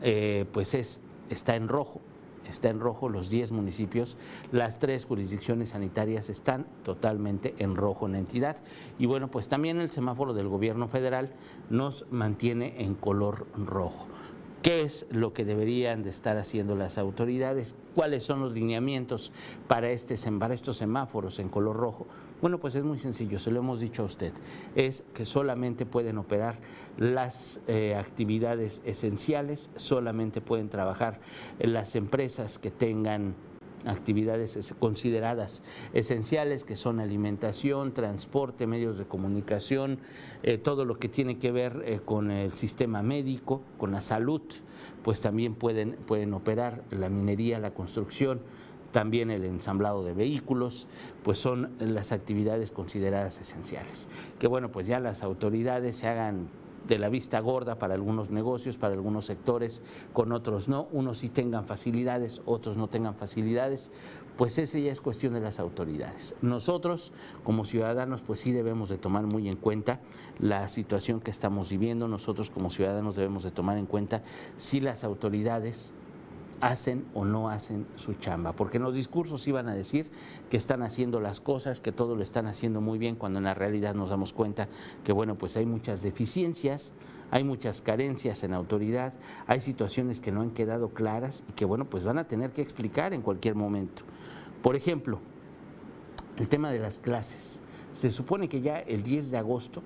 eh, 0.00 0.44
pues 0.52 0.74
es, 0.74 1.00
está 1.30 1.56
en 1.56 1.68
rojo. 1.68 2.00
Está 2.48 2.68
en 2.68 2.80
rojo 2.80 3.08
los 3.08 3.30
10 3.30 3.52
municipios, 3.52 4.16
las 4.50 4.78
tres 4.78 5.04
jurisdicciones 5.04 5.70
sanitarias 5.70 6.28
están 6.28 6.66
totalmente 6.84 7.54
en 7.58 7.76
rojo 7.76 8.06
en 8.06 8.12
la 8.12 8.18
entidad. 8.18 8.56
Y 8.98 9.06
bueno, 9.06 9.28
pues 9.28 9.48
también 9.48 9.80
el 9.80 9.90
semáforo 9.90 10.34
del 10.34 10.48
gobierno 10.48 10.88
federal 10.88 11.32
nos 11.70 12.06
mantiene 12.10 12.82
en 12.82 12.94
color 12.94 13.46
rojo. 13.56 14.06
¿Qué 14.62 14.82
es 14.82 15.06
lo 15.10 15.32
que 15.32 15.44
deberían 15.44 16.04
de 16.04 16.10
estar 16.10 16.38
haciendo 16.38 16.76
las 16.76 16.96
autoridades? 16.96 17.74
¿Cuáles 17.96 18.22
son 18.22 18.40
los 18.40 18.52
lineamientos 18.52 19.32
para, 19.66 19.90
este, 19.90 20.14
para 20.38 20.54
estos 20.54 20.76
semáforos 20.76 21.40
en 21.40 21.48
color 21.48 21.76
rojo? 21.76 22.06
Bueno, 22.42 22.58
pues 22.58 22.74
es 22.74 22.82
muy 22.82 22.98
sencillo, 22.98 23.38
se 23.38 23.52
lo 23.52 23.60
hemos 23.60 23.78
dicho 23.78 24.02
a 24.02 24.06
usted. 24.06 24.32
Es 24.74 25.04
que 25.14 25.24
solamente 25.24 25.86
pueden 25.86 26.18
operar 26.18 26.58
las 26.98 27.60
eh, 27.68 27.94
actividades 27.94 28.82
esenciales, 28.84 29.70
solamente 29.76 30.40
pueden 30.40 30.68
trabajar 30.68 31.20
las 31.60 31.94
empresas 31.94 32.58
que 32.58 32.72
tengan 32.72 33.36
actividades 33.86 34.74
consideradas 34.80 35.62
esenciales 35.92 36.64
que 36.64 36.74
son 36.74 36.98
alimentación, 36.98 37.94
transporte, 37.94 38.66
medios 38.66 38.98
de 38.98 39.04
comunicación, 39.04 39.98
eh, 40.42 40.58
todo 40.58 40.84
lo 40.84 40.98
que 40.98 41.08
tiene 41.08 41.38
que 41.38 41.52
ver 41.52 41.82
eh, 41.84 42.00
con 42.04 42.32
el 42.32 42.52
sistema 42.52 43.02
médico, 43.02 43.62
con 43.78 43.92
la 43.92 44.00
salud, 44.00 44.42
pues 45.02 45.20
también 45.20 45.54
pueden, 45.54 45.92
pueden 46.06 46.34
operar 46.34 46.82
la 46.90 47.08
minería, 47.08 47.60
la 47.60 47.72
construcción, 47.72 48.40
también 48.92 49.30
el 49.30 49.44
ensamblado 49.44 50.04
de 50.04 50.12
vehículos, 50.12 50.86
pues 51.24 51.38
son 51.38 51.70
las 51.80 52.12
actividades 52.12 52.70
consideradas 52.70 53.40
esenciales. 53.40 54.08
Que 54.38 54.46
bueno, 54.46 54.70
pues 54.70 54.86
ya 54.86 55.00
las 55.00 55.22
autoridades 55.22 55.96
se 55.96 56.08
hagan 56.08 56.48
de 56.86 56.98
la 56.98 57.08
vista 57.08 57.38
gorda 57.40 57.78
para 57.78 57.94
algunos 57.94 58.30
negocios, 58.30 58.76
para 58.76 58.94
algunos 58.94 59.26
sectores, 59.26 59.82
con 60.12 60.32
otros 60.32 60.68
no, 60.68 60.88
unos 60.92 61.18
sí 61.18 61.28
tengan 61.28 61.66
facilidades, 61.66 62.42
otros 62.44 62.76
no 62.76 62.88
tengan 62.88 63.14
facilidades, 63.14 63.92
pues 64.36 64.58
ese 64.58 64.82
ya 64.82 64.90
es 64.90 65.00
cuestión 65.00 65.34
de 65.34 65.40
las 65.40 65.60
autoridades. 65.60 66.34
Nosotros 66.42 67.12
como 67.44 67.64
ciudadanos 67.64 68.22
pues 68.22 68.40
sí 68.40 68.52
debemos 68.52 68.88
de 68.88 68.98
tomar 68.98 69.24
muy 69.26 69.48
en 69.48 69.56
cuenta 69.56 70.00
la 70.40 70.68
situación 70.68 71.20
que 71.20 71.30
estamos 71.30 71.70
viviendo, 71.70 72.08
nosotros 72.08 72.50
como 72.50 72.70
ciudadanos 72.70 73.14
debemos 73.14 73.44
de 73.44 73.52
tomar 73.52 73.78
en 73.78 73.86
cuenta 73.86 74.22
si 74.56 74.80
las 74.80 75.04
autoridades 75.04 75.94
hacen 76.62 77.04
o 77.12 77.24
no 77.24 77.50
hacen 77.50 77.86
su 77.96 78.14
chamba, 78.14 78.52
porque 78.54 78.76
en 78.76 78.84
los 78.84 78.94
discursos 78.94 79.46
iban 79.48 79.68
a 79.68 79.74
decir 79.74 80.10
que 80.48 80.56
están 80.56 80.82
haciendo 80.82 81.20
las 81.20 81.40
cosas, 81.40 81.80
que 81.80 81.90
todo 81.90 82.14
lo 82.14 82.22
están 82.22 82.46
haciendo 82.46 82.80
muy 82.80 82.98
bien, 82.98 83.16
cuando 83.16 83.40
en 83.40 83.44
la 83.44 83.52
realidad 83.52 83.96
nos 83.96 84.10
damos 84.10 84.32
cuenta 84.32 84.68
que 85.02 85.12
bueno, 85.12 85.36
pues 85.36 85.56
hay 85.56 85.66
muchas 85.66 86.02
deficiencias, 86.02 86.92
hay 87.32 87.42
muchas 87.42 87.82
carencias 87.82 88.44
en 88.44 88.54
autoridad, 88.54 89.12
hay 89.48 89.58
situaciones 89.58 90.20
que 90.20 90.30
no 90.30 90.40
han 90.40 90.52
quedado 90.52 90.90
claras 90.90 91.44
y 91.48 91.52
que 91.52 91.64
bueno, 91.64 91.86
pues 91.86 92.04
van 92.04 92.18
a 92.18 92.28
tener 92.28 92.52
que 92.52 92.62
explicar 92.62 93.12
en 93.12 93.22
cualquier 93.22 93.56
momento. 93.56 94.04
Por 94.62 94.76
ejemplo, 94.76 95.18
el 96.38 96.48
tema 96.48 96.70
de 96.70 96.78
las 96.78 97.00
clases. 97.00 97.60
Se 97.90 98.10
supone 98.10 98.48
que 98.48 98.60
ya 98.60 98.78
el 98.78 99.02
10 99.02 99.32
de 99.32 99.38
agosto, 99.38 99.82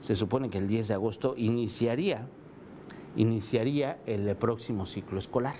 se 0.00 0.14
supone 0.16 0.48
que 0.48 0.56
el 0.56 0.68
10 0.68 0.88
de 0.88 0.94
agosto 0.94 1.34
iniciaría 1.36 2.26
iniciaría 3.16 4.00
el 4.06 4.34
próximo 4.34 4.86
ciclo 4.86 5.20
escolar 5.20 5.54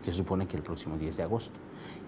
se 0.00 0.12
supone 0.12 0.46
que 0.46 0.56
el 0.56 0.62
próximo 0.62 0.96
10 0.96 1.16
de 1.16 1.22
agosto. 1.22 1.58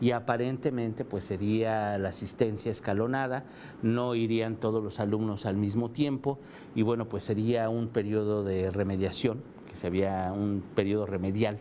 Y 0.01 0.13
aparentemente 0.13 1.05
pues 1.05 1.25
sería 1.25 1.99
la 1.99 2.11
asistencia 2.11 2.71
escalonada, 2.71 3.45
no 3.83 4.15
irían 4.15 4.57
todos 4.57 4.83
los 4.83 5.01
alumnos 5.01 5.47
al 5.47 5.57
mismo 5.57 5.91
tiempo 5.91 6.39
y 6.75 6.83
bueno, 6.83 7.09
pues 7.09 7.25
sería 7.25 7.69
un 7.69 7.89
periodo 7.89 8.45
de 8.45 8.71
remediación, 8.71 9.43
que 9.69 9.77
se 9.77 9.87
había 9.87 10.33
un 10.33 10.63
periodo 10.75 11.07
remedial, 11.07 11.59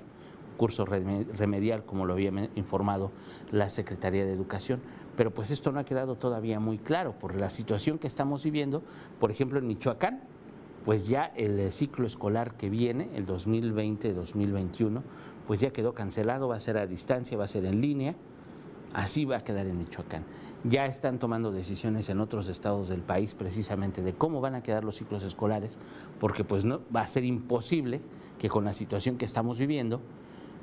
curso 0.58 0.86
remedial 0.86 1.86
como 1.86 2.06
lo 2.06 2.14
había 2.14 2.32
informado 2.56 3.12
la 3.52 3.70
Secretaría 3.70 4.26
de 4.26 4.34
Educación. 4.34 4.82
Pero 5.16 5.32
pues 5.32 5.52
esto 5.52 5.72
no 5.72 5.80
ha 5.80 5.84
quedado 5.84 6.16
todavía 6.16 6.60
muy 6.60 6.78
claro 6.78 7.14
por 7.18 7.36
la 7.36 7.50
situación 7.50 7.98
que 7.98 8.08
estamos 8.08 8.44
viviendo, 8.44 8.84
por 9.20 9.32
ejemplo 9.32 9.60
en 9.60 9.68
Michoacán, 9.68 10.22
pues 10.86 11.08
ya 11.08 11.26
el 11.36 11.72
ciclo 11.72 12.08
escolar 12.08 12.56
que 12.56 12.70
viene, 12.70 13.10
el 13.16 13.28
2020-2021, 13.28 15.02
pues 15.50 15.62
ya 15.62 15.72
quedó 15.72 15.96
cancelado, 15.96 16.48
va 16.48 16.58
a 16.58 16.60
ser 16.60 16.78
a 16.78 16.86
distancia, 16.86 17.36
va 17.36 17.46
a 17.46 17.48
ser 17.48 17.66
en 17.66 17.82
línea, 17.82 18.14
así 18.94 19.26
va 19.26 19.38
a 19.38 19.44
quedar 19.44 19.66
en 19.66 19.80
Michoacán. 19.80 20.24
Ya 20.64 20.86
están 20.86 21.18
tomando 21.18 21.50
decisiones 21.50 22.08
en 22.10 22.20
otros 22.20 22.48
estados 22.50 22.88
del 22.88 23.02
país 23.02 23.34
precisamente 23.34 24.04
de 24.04 24.14
cómo 24.14 24.42
van 24.42 24.54
a 24.54 24.62
quedar 24.62 24.84
los 24.84 24.98
ciclos 24.98 25.24
escolares, 25.24 25.80
porque 26.20 26.44
pues 26.44 26.66
no 26.66 26.82
va 26.96 27.02
a 27.02 27.08
ser 27.08 27.24
imposible 27.24 28.00
que 28.38 28.48
con 28.48 28.64
la 28.64 28.76
situación 28.76 29.18
que 29.18 29.26
estamos 29.26 29.58
viviendo 29.58 30.02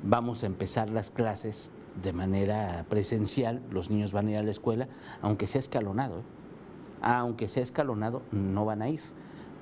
vamos 0.03 0.43
a 0.43 0.45
empezar 0.45 0.89
las 0.89 1.11
clases 1.11 1.69
de 2.01 2.13
manera 2.13 2.85
presencial, 2.87 3.61
los 3.69 3.89
niños 3.89 4.13
van 4.13 4.27
a 4.27 4.31
ir 4.31 4.37
a 4.37 4.43
la 4.43 4.51
escuela, 4.51 4.87
aunque 5.21 5.47
sea 5.47 5.59
escalonado. 5.59 6.19
¿eh? 6.19 6.23
Aunque 7.01 7.49
sea 7.49 7.63
escalonado, 7.63 8.21
no 8.31 8.63
van 8.63 8.81
a 8.81 8.87
ir 8.87 9.01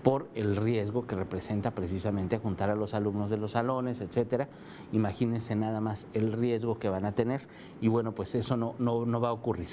por 0.06 0.28
el 0.36 0.56
riesgo 0.56 1.08
que 1.08 1.16
representa 1.16 1.72
precisamente 1.72 2.38
juntar 2.38 2.70
a 2.70 2.76
los 2.76 2.94
alumnos 2.94 3.32
de 3.32 3.38
los 3.38 3.54
salones, 3.54 4.02
etcétera. 4.02 4.48
Imagínense 4.92 5.56
nada 5.56 5.82
más 5.82 6.08
el 6.14 6.32
riesgo 6.32 6.78
que 6.78 6.90
van 6.90 7.06
a 7.06 7.14
tener 7.14 7.48
y 7.82 7.88
bueno, 7.88 8.14
pues 8.14 8.36
eso 8.36 8.56
no, 8.56 8.76
no, 8.78 9.20
va 9.20 9.30
a 9.30 9.32
ocurrir. 9.32 9.70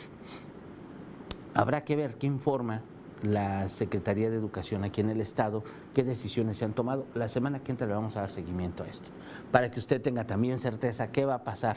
Habrá 1.53 1.85
que 1.85 1.97
ver 1.97 2.15
qué 2.15 2.29
informa 2.29 2.81
la 3.23 3.69
Secretaría 3.69 4.31
de 4.31 4.37
Educación 4.37 4.85
aquí 4.85 5.03
en 5.03 5.11
el 5.11 5.21
Estado, 5.21 5.65
qué 5.93 6.03
decisiones 6.03 6.57
se 6.57 6.65
han 6.65 6.73
tomado. 6.73 7.05
La 7.15 7.29
semana 7.29 7.63
que 7.63 7.71
entra 7.71 7.87
le 7.87 7.93
vamos 7.93 8.17
a 8.17 8.21
dar 8.21 8.31
seguimiento 8.31 8.85
a 8.85 8.87
esto, 8.87 9.11
para 9.51 9.71
que 9.71 9.81
usted 9.81 10.01
tenga 10.01 10.27
también 10.27 10.59
certeza 10.59 11.13
qué 11.13 11.27
va 11.27 11.35
a 11.35 11.45
pasar 11.45 11.77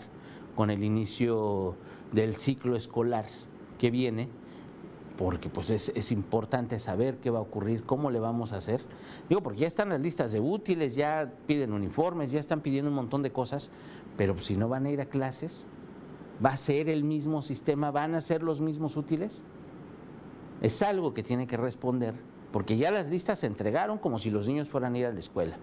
con 0.56 0.70
el 0.70 0.86
inicio 0.86 1.76
del 2.14 2.38
ciclo 2.38 2.78
escolar 2.78 3.26
que 3.80 3.92
viene 3.92 4.30
porque 5.18 5.50
pues 5.50 5.70
es, 5.70 6.12
importante 6.12 6.78
saber 6.80 7.18
qué 7.18 7.30
va 7.30 7.40
a 7.40 7.42
ocurrir, 7.42 7.84
cómo 7.84 8.12
le 8.12 8.20
vamos 8.20 8.52
a 8.52 8.58
hacer. 8.58 8.82
Digo, 9.30 9.42
porque 9.42 9.62
ya 9.62 9.68
están 9.68 9.90
las 9.90 10.02
listas 10.02 10.32
de 10.32 10.40
útiles, 10.40 10.96
ya 10.96 11.32
piden 11.48 11.74
uniformes, 11.74 12.32
ya 12.32 12.40
están 12.40 12.62
pidiendo 12.62 12.90
un 12.90 12.96
montón 12.96 13.24
de 13.24 13.32
cosas, 13.32 13.72
pero 14.18 14.38
si 14.40 14.58
no 14.58 14.68
van 14.68 14.86
a 14.86 14.92
ir 14.92 15.02
a 15.02 15.06
clases, 15.06 15.68
¿va 16.44 16.50
a 16.50 16.58
ser 16.58 16.90
el 16.90 17.04
mismo 17.04 17.42
sistema? 17.42 17.92
¿Van 17.92 18.14
a 18.16 18.22
ser 18.22 18.44
los 18.44 18.60
mismos 18.60 18.98
útiles? 18.98 19.44
Es 20.62 20.82
algo 20.82 21.14
que 21.14 21.24
tiene 21.24 21.48
que 21.48 21.58
responder, 21.58 22.16
porque 22.52 22.78
ya 22.78 22.92
las 22.92 23.10
listas 23.10 23.40
se 23.40 23.48
entregaron 23.48 23.98
como 23.98 24.20
si 24.20 24.30
los 24.30 24.48
niños 24.48 24.70
fueran 24.70 24.96
a 24.96 24.98
ir 24.98 25.06
a 25.06 25.14
la 25.14 25.20
escuela. 25.20 25.58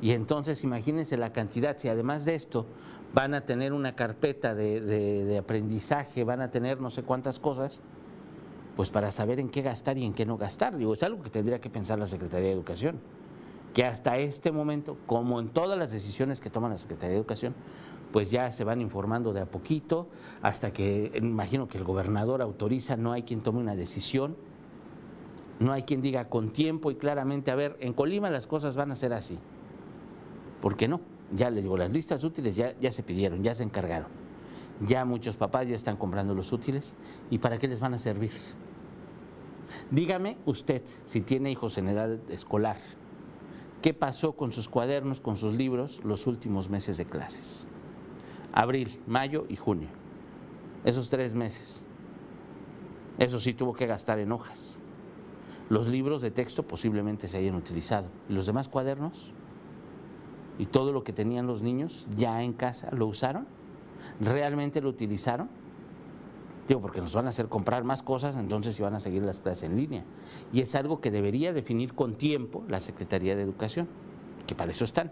Y 0.00 0.12
entonces 0.12 0.62
imagínense 0.64 1.16
la 1.16 1.32
cantidad, 1.32 1.76
si 1.76 1.88
además 1.88 2.24
de 2.24 2.34
esto 2.34 2.66
van 3.14 3.34
a 3.34 3.44
tener 3.44 3.72
una 3.72 3.94
carpeta 3.96 4.54
de, 4.54 5.36
aprendizaje, 5.38 6.24
van 6.24 6.40
a 6.40 6.50
tener 6.50 6.80
no 6.80 6.90
sé 6.90 7.02
cuántas 7.02 7.38
cosas, 7.38 7.80
pues 8.76 8.90
para 8.90 9.10
saber 9.10 9.40
en 9.40 9.48
qué 9.48 9.62
gastar 9.62 9.98
y 9.98 10.04
en 10.04 10.12
qué 10.12 10.24
no 10.24 10.36
gastar. 10.36 10.76
Digo, 10.76 10.92
es 10.92 11.02
algo 11.02 11.22
que 11.22 11.30
tendría 11.30 11.60
que 11.60 11.70
pensar 11.70 11.98
la 11.98 12.06
Secretaría 12.06 12.48
de 12.48 12.54
Educación. 12.54 13.00
que 13.74 13.84
hasta 13.84 14.18
este 14.18 14.50
momento, 14.50 14.96
como 15.06 15.38
en 15.40 15.50
todas 15.50 15.78
las 15.78 15.92
decisiones 15.92 16.40
que 16.40 16.48
toma 16.48 16.68
la 16.68 16.78
Secretaría 16.78 17.10
de 17.10 17.16
Educación, 17.18 17.54
pues 18.12 18.30
ya 18.30 18.50
se 18.50 18.64
van 18.64 18.80
informando 18.80 19.32
de 19.32 19.40
a 19.40 19.46
poquito, 19.46 20.08
hasta 20.42 20.72
que 20.72 21.12
imagino 21.14 21.68
que 21.68 21.76
el 21.78 21.84
gobernador 21.84 22.40
autoriza, 22.40 22.96
no 22.96 23.12
hay 23.12 23.24
quien 23.24 23.42
tome 23.42 23.60
una 23.60 23.76
decisión, 23.76 24.36
no 25.60 25.72
hay 25.72 25.82
quien 25.82 26.00
diga 26.00 26.28
con 26.28 26.50
tiempo 26.50 26.90
y 26.90 26.94
claramente, 26.96 27.50
a 27.50 27.56
ver, 27.56 27.76
en 27.80 27.92
Colima 27.92 28.30
las 28.30 28.46
cosas 28.46 28.74
van 28.74 28.90
a 28.90 28.94
ser 28.94 29.12
así. 29.12 29.38
¿Por 30.60 30.76
qué 30.76 30.88
no? 30.88 31.00
Ya 31.32 31.50
le 31.50 31.62
digo, 31.62 31.76
las 31.76 31.92
listas 31.92 32.24
útiles 32.24 32.56
ya, 32.56 32.74
ya 32.80 32.90
se 32.90 33.02
pidieron, 33.02 33.42
ya 33.42 33.54
se 33.54 33.62
encargaron. 33.62 34.08
Ya 34.80 35.04
muchos 35.04 35.36
papás 35.36 35.66
ya 35.68 35.74
están 35.74 35.96
comprando 35.96 36.34
los 36.34 36.52
útiles. 36.52 36.96
¿Y 37.30 37.38
para 37.38 37.58
qué 37.58 37.68
les 37.68 37.80
van 37.80 37.94
a 37.94 37.98
servir? 37.98 38.30
Dígame 39.90 40.38
usted, 40.46 40.82
si 41.04 41.20
tiene 41.20 41.50
hijos 41.50 41.78
en 41.78 41.88
edad 41.88 42.18
escolar, 42.30 42.76
¿qué 43.82 43.92
pasó 43.92 44.32
con 44.32 44.52
sus 44.52 44.68
cuadernos, 44.68 45.20
con 45.20 45.36
sus 45.36 45.54
libros 45.54 46.00
los 46.04 46.26
últimos 46.26 46.70
meses 46.70 46.96
de 46.96 47.04
clases? 47.04 47.68
Abril, 48.52 49.00
mayo 49.06 49.46
y 49.48 49.56
junio. 49.56 49.88
Esos 50.84 51.08
tres 51.08 51.34
meses. 51.34 51.86
Eso 53.18 53.40
sí 53.40 53.52
tuvo 53.52 53.74
que 53.74 53.86
gastar 53.86 54.18
en 54.20 54.32
hojas. 54.32 54.80
Los 55.68 55.86
libros 55.86 56.22
de 56.22 56.30
texto 56.30 56.62
posiblemente 56.62 57.28
se 57.28 57.36
hayan 57.36 57.56
utilizado. 57.56 58.08
¿Y 58.28 58.32
los 58.32 58.46
demás 58.46 58.68
cuadernos? 58.68 59.32
¿Y 60.58 60.66
todo 60.66 60.92
lo 60.92 61.04
que 61.04 61.12
tenían 61.12 61.46
los 61.46 61.62
niños 61.62 62.06
ya 62.16 62.42
en 62.42 62.52
casa 62.52 62.88
lo 62.92 63.06
usaron? 63.06 63.46
¿Realmente 64.20 64.80
lo 64.80 64.88
utilizaron? 64.88 65.48
Digo, 66.66 66.82
porque 66.82 67.00
nos 67.00 67.14
van 67.14 67.26
a 67.26 67.28
hacer 67.30 67.48
comprar 67.48 67.84
más 67.84 68.02
cosas, 68.02 68.36
entonces 68.36 68.78
van 68.78 68.94
a 68.94 69.00
seguir 69.00 69.22
las 69.22 69.40
clases 69.40 69.62
en 69.62 69.76
línea. 69.76 70.04
Y 70.52 70.60
es 70.60 70.74
algo 70.74 71.00
que 71.00 71.10
debería 71.10 71.52
definir 71.54 71.94
con 71.94 72.14
tiempo 72.14 72.62
la 72.68 72.80
Secretaría 72.80 73.34
de 73.36 73.42
Educación, 73.42 73.88
que 74.46 74.54
para 74.54 74.72
eso 74.72 74.84
están. 74.84 75.10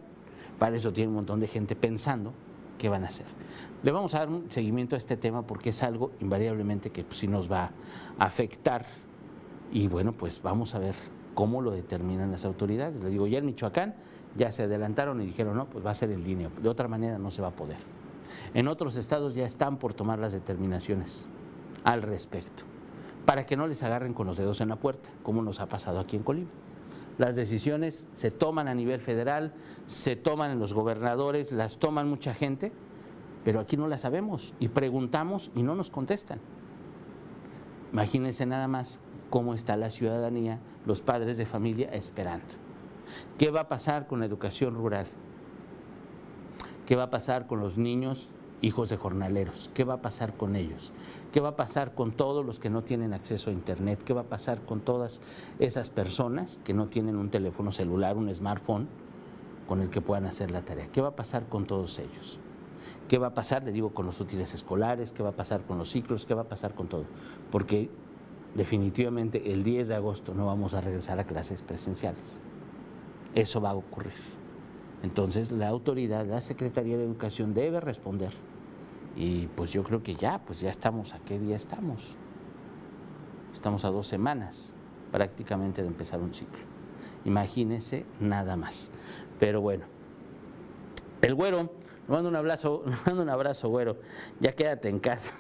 Para 0.59 0.76
eso 0.76 0.93
tiene 0.93 1.09
un 1.09 1.15
montón 1.15 1.41
de 1.41 1.47
gente 1.47 1.75
pensando 1.75 2.33
qué 2.76 2.91
van 2.91 3.05
a 3.05 3.07
hacer. 3.07 3.26
Le 3.83 3.91
vamos 3.91 4.15
a 4.15 4.19
dar 4.19 4.29
un 4.29 4.50
seguimiento 4.50 4.97
a 4.97 4.99
este 4.99 5.17
tema 5.17 5.47
porque 5.47 5.71
es 5.71 5.83
algo 5.83 6.11
invariablemente 6.21 6.91
que 6.91 7.05
pues, 7.05 7.19
sí 7.19 7.29
nos 7.29 7.50
va 7.50 7.71
a 8.19 8.25
afectar. 8.25 8.85
Y 9.73 9.88
bueno, 9.88 10.12
pues 10.12 10.43
vamos 10.43 10.75
a 10.75 10.79
ver 10.79 10.95
cómo 11.35 11.62
lo 11.62 11.71
determinan 11.71 12.31
las 12.31 12.45
autoridades. 12.45 13.03
Le 13.03 13.11
digo, 13.11 13.26
ya 13.26 13.38
en 13.38 13.47
Michoacán 13.47 13.95
ya 14.37 14.52
se 14.52 14.64
adelantaron 14.64 15.21
y 15.21 15.26
dijeron, 15.26 15.57
no, 15.57 15.66
pues 15.66 15.85
va 15.85 15.90
a 15.90 15.95
ser 15.95 16.11
en 16.11 16.23
línea. 16.23 16.50
De 16.62 16.69
otra 16.69 16.88
manera 16.88 17.19
no 17.19 17.31
se 17.31 17.43
va 17.43 17.49
a 17.49 17.52
poder. 17.52 17.78
En 18.55 18.69
otros 18.69 18.97
estados 18.97 19.35
ya 19.35 19.47
están 19.47 19.78
por 19.78 19.95
tomar 19.95 20.19
las 20.19 20.33
determinaciones 20.33 21.26
al 21.85 22.02
respecto, 22.02 22.64
para 23.25 23.47
que 23.47 23.57
no 23.57 23.66
les 23.66 23.83
agarren 23.83 24.14
con 24.14 24.26
los 24.26 24.37
dedos 24.37 24.61
en 24.61 24.69
la 24.69 24.76
puerta, 24.76 25.09
como 25.23 25.43
nos 25.43 25.61
ha 25.61 25.66
pasado 25.66 26.00
aquí 26.00 26.16
en 26.16 26.23
Colima. 26.23 26.50
Las 27.19 27.35
decisiones 27.35 28.07
se 28.12 28.31
toman 28.31 28.69
a 28.69 28.75
nivel 28.75 29.00
federal, 29.00 29.55
se 29.87 30.16
toman 30.16 30.50
en 30.50 30.59
los 30.59 30.75
gobernadores, 30.75 31.50
las 31.50 31.78
toman 31.78 32.09
mucha 32.09 32.35
gente, 32.35 32.73
pero 33.45 33.61
aquí 33.61 33.76
no 33.76 33.88
las 33.88 34.02
sabemos 34.02 34.52
y 34.59 34.69
preguntamos 34.69 35.50
y 35.55 35.62
no 35.62 35.75
nos 35.75 35.88
contestan. 35.88 36.40
Imagínense 37.93 38.45
nada 38.45 38.69
más 38.69 39.00
cómo 39.31 39.55
está 39.55 39.76
la 39.76 39.90
ciudadanía, 39.90 40.61
los 40.85 41.00
padres 41.00 41.38
de 41.38 41.47
familia 41.47 41.88
esperando. 41.93 42.47
¿Qué 43.39 43.51
va 43.51 43.63
a 43.63 43.69
pasar 43.69 44.07
con 44.07 44.21
la 44.21 44.27
educación 44.27 44.75
rural? 44.75 45.07
¿Qué 46.87 46.97
va 46.97 47.05
a 47.05 47.11
pasar 47.11 47.47
con 47.47 47.61
los 47.61 47.79
niños 47.79 48.29
hijos 48.63 48.89
de 48.89 48.97
jornaleros? 48.97 49.71
¿Qué 49.75 49.85
va 49.85 49.95
a 49.95 50.03
pasar 50.03 50.35
con 50.35 50.57
ellos? 50.57 50.93
¿Qué 51.33 51.41
va 51.41 51.51
a 51.51 51.57
pasar 51.57 51.95
con 51.95 52.13
todos 52.13 52.45
los 52.45 52.59
que 52.59 52.71
no 52.71 52.83
tienen 52.83 53.13
acceso 53.13 53.51
a 53.51 53.53
Internet? 53.53 54.03
¿Qué 54.05 54.13
va 54.13 54.23
a 54.23 54.25
pasar 54.25 54.63
con 54.63 54.81
todas 54.81 55.21
esas 55.59 55.91
personas 55.91 56.61
que 56.65 56.75
no 56.75 56.87
tienen 56.87 57.17
un 57.17 57.31
teléfono 57.31 57.73
celular, 57.73 58.17
un 58.17 58.33
smartphone 58.33 58.89
con 59.67 59.81
el 59.81 59.91
que 59.91 60.01
puedan 60.01 60.27
hacer 60.27 60.51
la 60.51 60.63
tarea? 60.63 60.88
¿Qué 60.92 61.01
va 61.01 61.09
a 61.09 61.16
pasar 61.16 61.49
con 61.49 61.66
todos 61.66 61.99
ellos? 61.99 62.38
¿Qué 63.09 63.19
va 63.19 63.29
a 63.29 63.35
pasar, 63.35 63.64
le 63.64 63.73
digo, 63.73 63.90
con 63.92 64.07
los 64.07 64.21
útiles 64.21 64.55
escolares? 64.55 65.12
¿Qué 65.12 65.23
va 65.23 65.31
a 65.31 65.37
pasar 65.37 65.62
con 65.62 65.79
los 65.79 65.90
ciclos? 65.90 66.25
¿Qué 66.25 66.35
va 66.35 66.42
a 66.42 66.49
pasar 66.49 66.75
con 66.75 66.88
todo? 66.88 67.05
Porque 67.51 67.90
definitivamente 68.55 69.53
el 69.53 69.62
10 69.62 69.88
de 69.88 69.95
agosto 69.95 70.35
no 70.35 70.47
vamos 70.47 70.75
a 70.75 70.81
regresar 70.81 71.21
a 71.21 71.25
clases 71.25 71.62
presenciales. 71.62 72.40
Eso 73.37 73.61
va 73.61 73.70
a 73.70 73.75
ocurrir. 73.75 74.14
Entonces 75.03 75.53
la 75.53 75.68
autoridad, 75.68 76.25
la 76.27 76.40
Secretaría 76.40 76.96
de 76.96 77.05
Educación 77.05 77.53
debe 77.53 77.81
responder. 77.81 78.33
Y 79.14 79.46
pues 79.49 79.72
yo 79.72 79.85
creo 79.85 80.03
que 80.03 80.14
ya, 80.14 80.38
pues 80.38 80.61
ya 80.61 80.70
estamos, 80.70 81.12
¿a 81.12 81.18
qué 81.18 81.38
día 81.38 81.55
estamos? 81.55 82.16
Estamos 83.53 83.85
a 83.85 83.90
dos 83.90 84.07
semanas 84.07 84.75
prácticamente 85.12 85.83
de 85.83 85.88
empezar 85.88 86.20
un 86.20 86.33
ciclo. 86.33 86.64
Imagínese 87.27 88.07
nada 88.20 88.57
más. 88.57 88.90
Pero 89.38 89.61
bueno, 89.61 89.85
el 91.20 91.35
güero, 91.35 91.70
le 92.09 92.14
mando 92.14 92.31
un 92.31 92.37
abrazo, 92.37 92.85
le 92.87 92.96
mando 93.05 93.22
un 93.22 93.29
abrazo, 93.29 93.68
güero. 93.68 93.99
Ya 94.40 94.53
quédate 94.53 94.88
en 94.88 94.99
casa. 94.99 95.35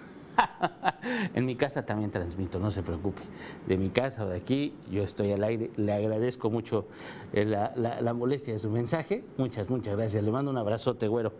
En 1.34 1.44
mi 1.44 1.56
casa 1.56 1.84
también 1.84 2.10
transmito, 2.10 2.58
no 2.58 2.70
se 2.70 2.82
preocupe. 2.82 3.22
De 3.66 3.76
mi 3.76 3.90
casa 3.90 4.24
o 4.24 4.28
de 4.28 4.36
aquí, 4.36 4.74
yo 4.90 5.02
estoy 5.02 5.32
al 5.32 5.42
aire. 5.44 5.70
Le 5.76 5.92
agradezco 5.92 6.50
mucho 6.50 6.86
eh, 7.32 7.44
la, 7.44 8.14
molestia 8.14 8.52
de 8.52 8.58
su 8.58 8.70
mensaje. 8.70 9.24
Muchas, 9.36 9.68
muchas 9.70 9.96
gracias. 9.96 10.22
Le 10.22 10.30
mando 10.30 10.50
un 10.50 10.58
abrazote, 10.58 11.08
güero. 11.08 11.32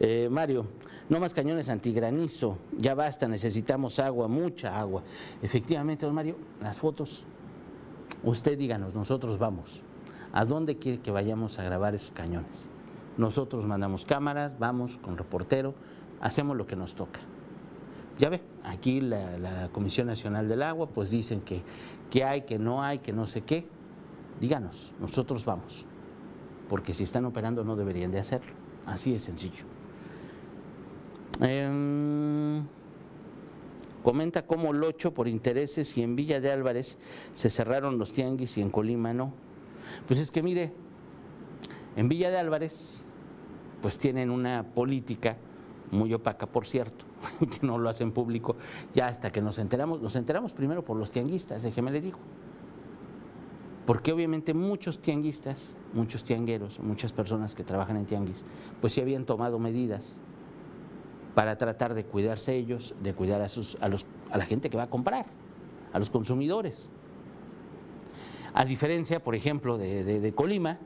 Eh, 0.00 0.28
Mario, 0.30 0.66
no 1.08 1.20
más 1.20 1.34
cañones 1.34 1.68
antigranizo. 1.68 2.58
Ya 2.76 2.94
basta, 2.94 3.28
necesitamos 3.28 3.98
agua, 3.98 4.28
mucha 4.28 4.78
agua. 4.78 5.02
Efectivamente, 5.42 6.06
don 6.06 6.14
Mario, 6.14 6.36
las 6.60 6.78
fotos. 6.78 7.26
Usted 8.22 8.56
díganos, 8.56 8.94
nosotros 8.94 9.38
vamos. 9.38 9.82
¿A 10.32 10.44
dónde 10.44 10.78
quiere 10.78 11.00
que 11.00 11.10
vayamos 11.10 11.58
a 11.58 11.64
grabar 11.64 11.94
esos 11.94 12.10
cañones? 12.10 12.70
Nosotros 13.18 13.66
mandamos 13.66 14.04
cámaras, 14.04 14.58
vamos 14.58 14.96
con 14.96 15.18
reportero, 15.18 15.74
hacemos 16.20 16.56
lo 16.56 16.66
que 16.66 16.76
nos 16.76 16.94
toca. 16.94 17.20
Ya 18.18 18.28
ve, 18.28 18.40
aquí 18.64 19.00
la, 19.00 19.68
Comisión 19.72 20.06
Nacional 20.06 20.48
del 20.48 20.62
Agua, 20.62 20.88
pues 20.88 21.10
dicen 21.10 21.40
que, 21.40 21.62
que 22.10 22.24
hay, 22.24 22.42
que 22.42 22.58
no 22.58 22.82
hay, 22.82 22.98
que 22.98 23.12
no 23.12 23.26
sé 23.26 23.42
qué. 23.42 23.66
Díganos, 24.40 24.92
nosotros 25.00 25.44
vamos. 25.44 25.86
Porque 26.68 26.94
si 26.94 27.04
están 27.04 27.24
operando 27.24 27.64
no 27.64 27.76
deberían 27.76 28.10
de 28.10 28.18
hacerlo. 28.18 28.52
Así 28.86 29.12
de 29.12 29.18
sencillo. 29.18 29.64
Em, 31.40 32.64
comenta 34.02 34.46
cómo 34.46 34.72
Locho 34.72 35.14
por 35.14 35.28
intereses 35.28 35.96
y 35.96 36.02
en 36.02 36.16
Villa 36.16 36.40
de 36.40 36.52
Álvarez 36.52 36.98
se 37.32 37.50
cerraron 37.50 37.98
los 37.98 38.12
tianguis 38.12 38.58
y 38.58 38.62
en 38.62 38.70
Colima 38.70 39.12
no. 39.12 39.32
Pues 40.06 40.18
es 40.18 40.30
que 40.30 40.42
mire, 40.42 40.72
en 41.96 42.08
Villa 42.08 42.30
de 42.30 42.38
Álvarez 42.38 43.04
pues 43.80 43.98
tienen 43.98 44.30
una 44.30 44.62
política 44.62 45.36
muy 45.90 46.14
opaca, 46.14 46.46
por 46.46 46.66
cierto, 46.66 47.04
que 47.60 47.66
no 47.66 47.78
lo 47.78 47.88
hacen 47.88 48.12
público 48.12 48.56
ya 48.94 49.06
hasta 49.06 49.30
que 49.30 49.40
nos 49.40 49.58
enteramos. 49.58 50.00
Nos 50.00 50.16
enteramos 50.16 50.52
primero 50.52 50.84
por 50.84 50.96
los 50.96 51.10
tianguistas, 51.10 51.62
déjeme 51.62 51.90
le 51.90 52.00
digo. 52.00 52.18
Porque 53.86 54.12
obviamente 54.12 54.54
muchos 54.54 55.00
tianguistas, 55.00 55.76
muchos 55.92 56.22
tiangueros, 56.22 56.78
muchas 56.80 57.12
personas 57.12 57.54
que 57.54 57.64
trabajan 57.64 57.96
en 57.96 58.06
tianguis, 58.06 58.46
pues 58.80 58.92
sí 58.92 59.00
habían 59.00 59.24
tomado 59.24 59.58
medidas 59.58 60.20
para 61.34 61.58
tratar 61.58 61.94
de 61.94 62.04
cuidarse 62.04 62.54
ellos, 62.54 62.94
de 63.02 63.14
cuidar 63.14 63.40
a, 63.40 63.48
sus, 63.48 63.76
a, 63.80 63.88
los, 63.88 64.06
a 64.30 64.38
la 64.38 64.44
gente 64.44 64.70
que 64.70 64.76
va 64.76 64.84
a 64.84 64.90
comprar, 64.90 65.26
a 65.92 65.98
los 65.98 66.10
consumidores. 66.10 66.90
A 68.54 68.64
diferencia, 68.64 69.22
por 69.24 69.34
ejemplo, 69.34 69.78
de, 69.78 70.04
de 70.04 70.34
Colima, 70.34 70.78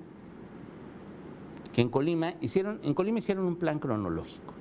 que 1.75 1.83
en 1.83 1.91
Colima 1.91 2.35
hicieron, 2.41 2.81
en 2.83 2.95
Colima 2.95 3.19
hicieron 3.19 3.45
un 3.45 3.57
plan 3.57 3.79
cronológico 3.79 4.57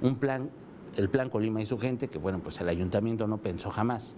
un 0.00 0.16
plan, 0.16 0.50
el 0.98 1.08
plan 1.08 1.30
Colima 1.30 1.62
y 1.62 1.66
su 1.66 1.78
gente, 1.78 2.08
que 2.08 2.18
bueno, 2.18 2.40
pues 2.40 2.60
el 2.60 2.68
ayuntamiento 2.68 3.28
no 3.28 3.38
pensó 3.38 3.70
jamás 3.70 4.16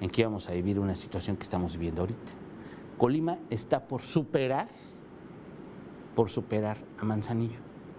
en 0.00 0.08
que 0.08 0.22
íbamos 0.22 0.48
a 0.48 0.52
vivir 0.52 0.80
una 0.80 0.94
situación 0.94 1.36
que 1.36 1.42
estamos 1.42 1.74
viviendo 1.74 2.00
ahorita. 2.00 2.32
Colima 2.96 3.38
está 3.50 3.86
por 3.86 4.00
superar, 4.00 4.68
por 6.16 6.30
superar 6.30 6.78
a 6.98 7.04
Manzanillo 7.04 7.58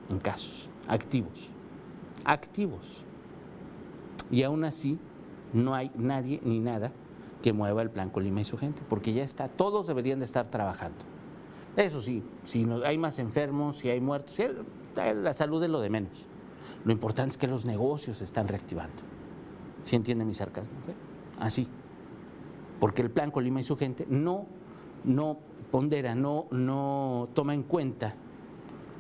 en 0.10 0.18
casos 0.18 0.68
activos, 0.88 1.52
activos. 2.26 3.04
Y 4.32 4.42
aún 4.42 4.64
así 4.64 4.98
no 5.54 5.76
hay 5.76 5.92
nadie 5.94 6.42
ni 6.44 6.60
nada 6.60 6.92
que 7.44 7.54
mueva 7.54 7.84
el 7.84 7.92
plan 7.92 8.10
Colima 8.10 8.42
y 8.42 8.46
su 8.46 8.58
gente, 8.58 8.82
porque 8.90 9.14
ya 9.14 9.24
está, 9.24 9.48
todos 9.48 9.86
deberían 9.86 10.18
de 10.18 10.26
estar 10.26 10.50
trabajando. 10.50 10.98
Eso 11.78 12.02
sí, 12.02 12.24
si 12.46 12.68
hay 12.84 12.98
más 12.98 13.20
enfermos, 13.20 13.78
si 13.78 13.92
hay 13.92 14.02
muertos, 14.02 14.40
la 14.96 15.34
salud 15.36 15.64
es 15.64 15.70
lo 15.70 15.82
de 15.82 15.92
menos. 15.92 16.26
Lo 16.86 16.92
importante 16.92 17.32
es 17.32 17.38
que 17.38 17.48
los 17.48 17.66
negocios 17.66 18.18
se 18.18 18.24
están 18.24 18.48
reactivando. 18.48 19.02
¿Sí 19.84 19.96
entiende 19.96 20.26
mi 20.26 20.34
sarcasmo? 20.34 20.72
Así. 21.40 21.68
Porque 22.80 23.02
el 23.02 23.12
plan 23.12 23.32
Colima 23.32 23.60
y 23.60 23.64
su 23.64 23.78
gente 23.78 24.06
no, 24.10 24.46
no 25.04 25.38
pondera, 25.72 26.16
no, 26.16 26.48
no 26.52 27.30
toma 27.34 27.54
en 27.54 27.64
cuenta, 27.64 28.16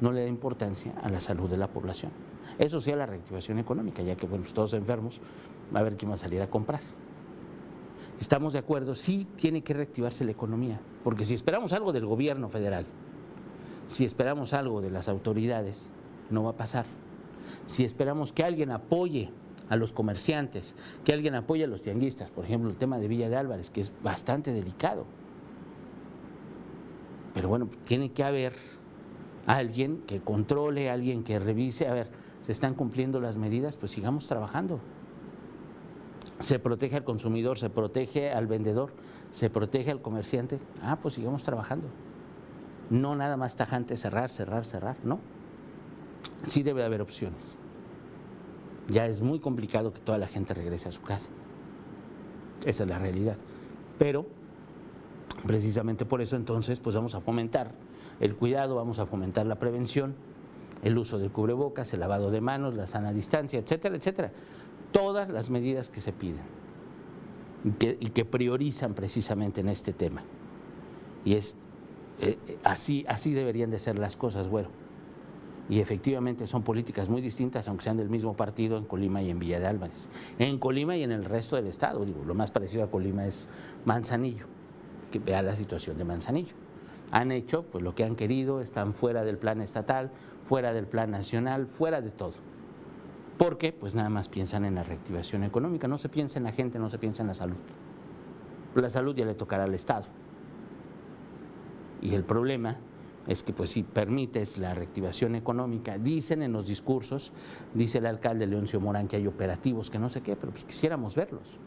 no 0.01 0.11
le 0.11 0.21
da 0.21 0.27
importancia 0.27 0.93
a 1.01 1.09
la 1.09 1.19
salud 1.19 1.49
de 1.49 1.57
la 1.57 1.67
población. 1.67 2.11
Eso 2.57 2.81
sí 2.81 2.91
a 2.91 2.95
la 2.95 3.05
reactivación 3.05 3.59
económica, 3.59 4.01
ya 4.03 4.15
que 4.15 4.27
bueno, 4.27 4.45
todos 4.53 4.73
enfermos, 4.73 5.19
va 5.75 5.79
a 5.79 5.83
ver 5.83 5.97
quién 5.97 6.09
va 6.09 6.15
a 6.15 6.17
salir 6.17 6.41
a 6.41 6.49
comprar. 6.49 6.81
Estamos 8.19 8.53
de 8.53 8.59
acuerdo, 8.59 8.95
sí 8.95 9.27
tiene 9.35 9.63
que 9.63 9.73
reactivarse 9.73 10.23
la 10.23 10.31
economía, 10.31 10.79
porque 11.03 11.25
si 11.25 11.33
esperamos 11.33 11.73
algo 11.73 11.91
del 11.91 12.05
gobierno 12.05 12.49
federal, 12.49 12.85
Si 13.87 14.05
esperamos 14.05 14.53
algo 14.53 14.81
de 14.81 14.89
las 14.89 15.09
autoridades, 15.09 15.91
no 16.29 16.43
va 16.43 16.51
a 16.51 16.55
pasar. 16.55 16.85
Si 17.65 17.83
esperamos 17.83 18.33
que 18.33 18.43
alguien 18.43 18.71
apoye 18.71 19.29
a 19.69 19.75
los 19.75 19.93
comerciantes, 19.93 20.75
que 21.03 21.13
alguien 21.13 21.35
apoye 21.35 21.63
a 21.63 21.67
los 21.67 21.81
tianguistas, 21.81 22.31
por 22.31 22.45
ejemplo, 22.45 22.69
el 22.69 22.75
tema 22.75 22.97
de 22.97 23.07
Villa 23.07 23.29
de 23.29 23.37
Álvarez, 23.37 23.69
que 23.69 23.81
es 23.81 23.91
bastante 24.03 24.51
delicado. 24.51 25.05
Pero 27.33 27.49
bueno, 27.49 27.69
tiene 27.85 28.11
que 28.11 28.23
haber 28.23 28.53
alguien 29.47 30.03
que 30.05 30.21
controle, 30.21 30.89
alguien 30.89 31.23
que 31.23 31.39
revise, 31.39 31.87
a 31.87 31.93
ver, 31.93 32.07
¿se 32.41 32.51
están 32.51 32.75
cumpliendo 32.75 33.19
las 33.19 33.37
medidas? 33.37 33.77
Pues 33.77 33.91
sigamos 33.91 34.27
trabajando. 34.27 34.79
Se 36.39 36.59
protege 36.59 36.97
al 36.97 37.03
consumidor, 37.03 37.57
se 37.57 37.69
protege 37.69 38.31
al 38.31 38.47
vendedor, 38.47 38.93
se 39.31 39.49
protege 39.49 39.91
al 39.91 40.01
comerciante. 40.01 40.59
Ah, 40.81 40.99
pues 41.01 41.15
sigamos 41.15 41.43
trabajando. 41.43 41.87
No 42.89 43.15
nada 43.15 43.37
más 43.37 43.55
tajante 43.55 43.97
cerrar, 43.97 44.29
cerrar, 44.29 44.65
cerrar, 44.65 44.97
no. 45.03 45.19
Sí 46.45 46.63
debe 46.63 46.83
haber 46.83 47.01
opciones. 47.01 47.57
Ya 48.89 49.07
es 49.07 49.21
muy 49.21 49.39
complicado 49.39 49.93
que 49.93 49.99
toda 49.99 50.17
la 50.17 50.27
gente 50.27 50.53
regrese 50.53 50.89
a 50.89 50.91
su 50.91 51.01
casa. 51.01 51.29
Esa 52.65 52.83
es 52.83 52.89
la 52.89 52.99
realidad. 52.99 53.37
Pero 53.97 54.25
precisamente 55.45 56.05
por 56.05 56.21
eso 56.21 56.35
entonces 56.35 56.79
pues 56.79 56.95
vamos 56.95 57.15
a 57.15 57.21
fomentar 57.21 57.71
el 58.19 58.35
cuidado, 58.35 58.75
vamos 58.75 58.99
a 58.99 59.05
fomentar 59.05 59.45
la 59.45 59.55
prevención, 59.55 60.15
el 60.83 60.97
uso 60.97 61.17
del 61.17 61.31
cubrebocas, 61.31 61.93
el 61.93 61.99
lavado 61.99 62.31
de 62.31 62.41
manos, 62.41 62.75
la 62.75 62.87
sana 62.87 63.11
distancia, 63.11 63.59
etcétera, 63.59 63.95
etcétera. 63.95 64.31
Todas 64.91 65.29
las 65.29 65.49
medidas 65.49 65.89
que 65.89 66.01
se 66.01 66.13
piden 66.13 66.41
y 67.63 68.09
que, 68.09 68.25
priorizan 68.25 68.93
precisamente 68.93 69.61
en 69.61 69.69
este 69.69 69.93
tema. 69.93 70.23
Y 71.23 71.35
es 71.35 71.55
eh, 72.19 72.37
eh, 72.47 72.57
así, 72.63 73.05
así 73.07 73.33
deberían 73.33 73.71
de 73.71 73.79
ser 73.79 73.97
las 73.97 74.17
cosas, 74.17 74.47
güero. 74.47 74.69
Y 75.69 75.79
efectivamente 75.79 76.45
son 76.45 76.63
políticas 76.63 77.09
muy 77.09 77.21
distintas, 77.21 77.67
aunque 77.67 77.83
sean 77.83 77.97
del 77.97 78.09
mismo 78.09 78.35
partido 78.35 78.77
en 78.77 78.85
Colima 78.85 79.21
y 79.21 79.29
en 79.29 79.39
Villa 79.39 79.59
de 79.59 79.67
Álvarez. 79.67 80.09
En 80.37 80.59
Colima 80.59 80.95
y 80.97 81.03
en 81.03 81.11
el 81.11 81.23
resto 81.23 81.55
del 81.55 81.67
estado, 81.67 82.03
digo, 82.03 82.23
lo 82.25 82.35
más 82.35 82.51
parecido 82.51 82.83
a 82.83 82.91
Colima 82.91 83.25
es 83.25 83.47
Manzanillo, 83.85 84.45
que 85.11 85.19
vea 85.19 85.41
la 85.41 85.55
situación 85.55 85.97
de 85.97 86.03
Manzanillo 86.03 86.53
han 87.13 87.31
hecho 87.31 87.61
pues 87.61 87.83
lo 87.83 87.93
que 87.93 88.03
han 88.03 88.15
querido, 88.15 88.59
están 88.59 88.91
fuera 88.91 89.23
del 89.23 89.37
plan 89.37 89.61
estatal, 89.61 90.09
fuera 90.45 90.73
del 90.73 90.87
plan 90.87 91.11
nacional, 91.11 91.67
fuera 91.67 92.01
de 92.01 92.09
todo. 92.09 92.33
Porque 93.37 93.71
pues 93.71 93.93
nada 93.93 94.09
más 94.09 94.29
piensan 94.29 94.65
en 94.65 94.73
la 94.73 94.83
reactivación 94.83 95.43
económica, 95.43 95.87
no 95.87 95.99
se 95.99 96.09
piensa 96.09 96.39
en 96.39 96.45
la 96.45 96.51
gente, 96.51 96.79
no 96.79 96.89
se 96.89 96.97
piensa 96.97 97.21
en 97.21 97.27
la 97.27 97.35
salud. 97.35 97.57
La 98.73 98.89
salud 98.89 99.15
ya 99.15 99.25
le 99.25 99.35
tocará 99.35 99.65
al 99.65 99.75
Estado. 99.75 100.05
Y 102.01 102.15
el 102.15 102.23
problema 102.23 102.77
es 103.27 103.43
que 103.43 103.53
pues 103.53 103.71
si 103.71 103.83
permites 103.83 104.57
la 104.57 104.73
reactivación 104.73 105.35
económica, 105.35 105.97
dicen 105.97 106.41
en 106.41 106.51
los 106.51 106.67
discursos, 106.67 107.31
dice 107.73 107.99
el 107.99 108.05
alcalde 108.05 108.47
Leoncio 108.47 108.79
Morán 108.81 109.07
que 109.07 109.15
hay 109.15 109.27
operativos, 109.27 109.89
que 109.89 109.99
no 109.99 110.09
sé 110.09 110.21
qué, 110.21 110.35
pero 110.35 110.51
pues 110.51 110.65
quisiéramos 110.65 111.15
verlos. 111.15 111.57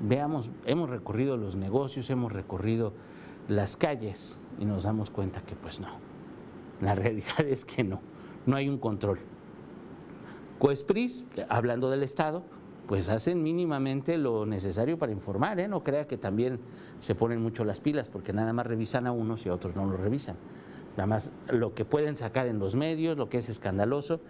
Veamos, 0.00 0.50
hemos 0.64 0.88
recorrido 0.88 1.36
los 1.36 1.56
negocios, 1.56 2.08
hemos 2.10 2.32
recorrido 2.32 2.94
las 3.48 3.76
calles 3.76 4.40
y 4.58 4.64
nos 4.64 4.84
damos 4.84 5.10
cuenta 5.10 5.42
que 5.42 5.54
pues 5.54 5.80
no. 5.80 5.88
La 6.80 6.94
realidad 6.94 7.40
es 7.40 7.64
que 7.64 7.84
no, 7.84 8.00
no 8.46 8.56
hay 8.56 8.68
un 8.68 8.78
control. 8.78 9.18
Coespris, 10.58 11.24
hablando 11.48 11.90
del 11.90 12.02
Estado, 12.02 12.42
pues 12.88 13.10
hacen 13.10 13.42
mínimamente 13.42 14.16
lo 14.16 14.46
necesario 14.46 14.98
para 14.98 15.12
informar, 15.12 15.60
¿eh? 15.60 15.68
no 15.68 15.84
crea 15.84 16.06
que 16.06 16.16
también 16.16 16.58
se 17.00 17.14
ponen 17.14 17.40
mucho 17.42 17.62
las 17.62 17.80
pilas, 17.80 18.08
porque 18.08 18.32
nada 18.32 18.54
más 18.54 18.66
revisan 18.66 19.06
a 19.06 19.12
unos 19.12 19.44
y 19.44 19.50
a 19.50 19.54
otros 19.54 19.76
no 19.76 19.84
lo 19.84 19.98
revisan. 19.98 20.36
Nada 20.96 21.06
más 21.06 21.30
lo 21.52 21.74
que 21.74 21.84
pueden 21.84 22.16
sacar 22.16 22.46
en 22.46 22.58
los 22.58 22.76
medios, 22.76 23.18
lo 23.18 23.28
que 23.28 23.36
es 23.36 23.50
escandaloso, 23.50 24.20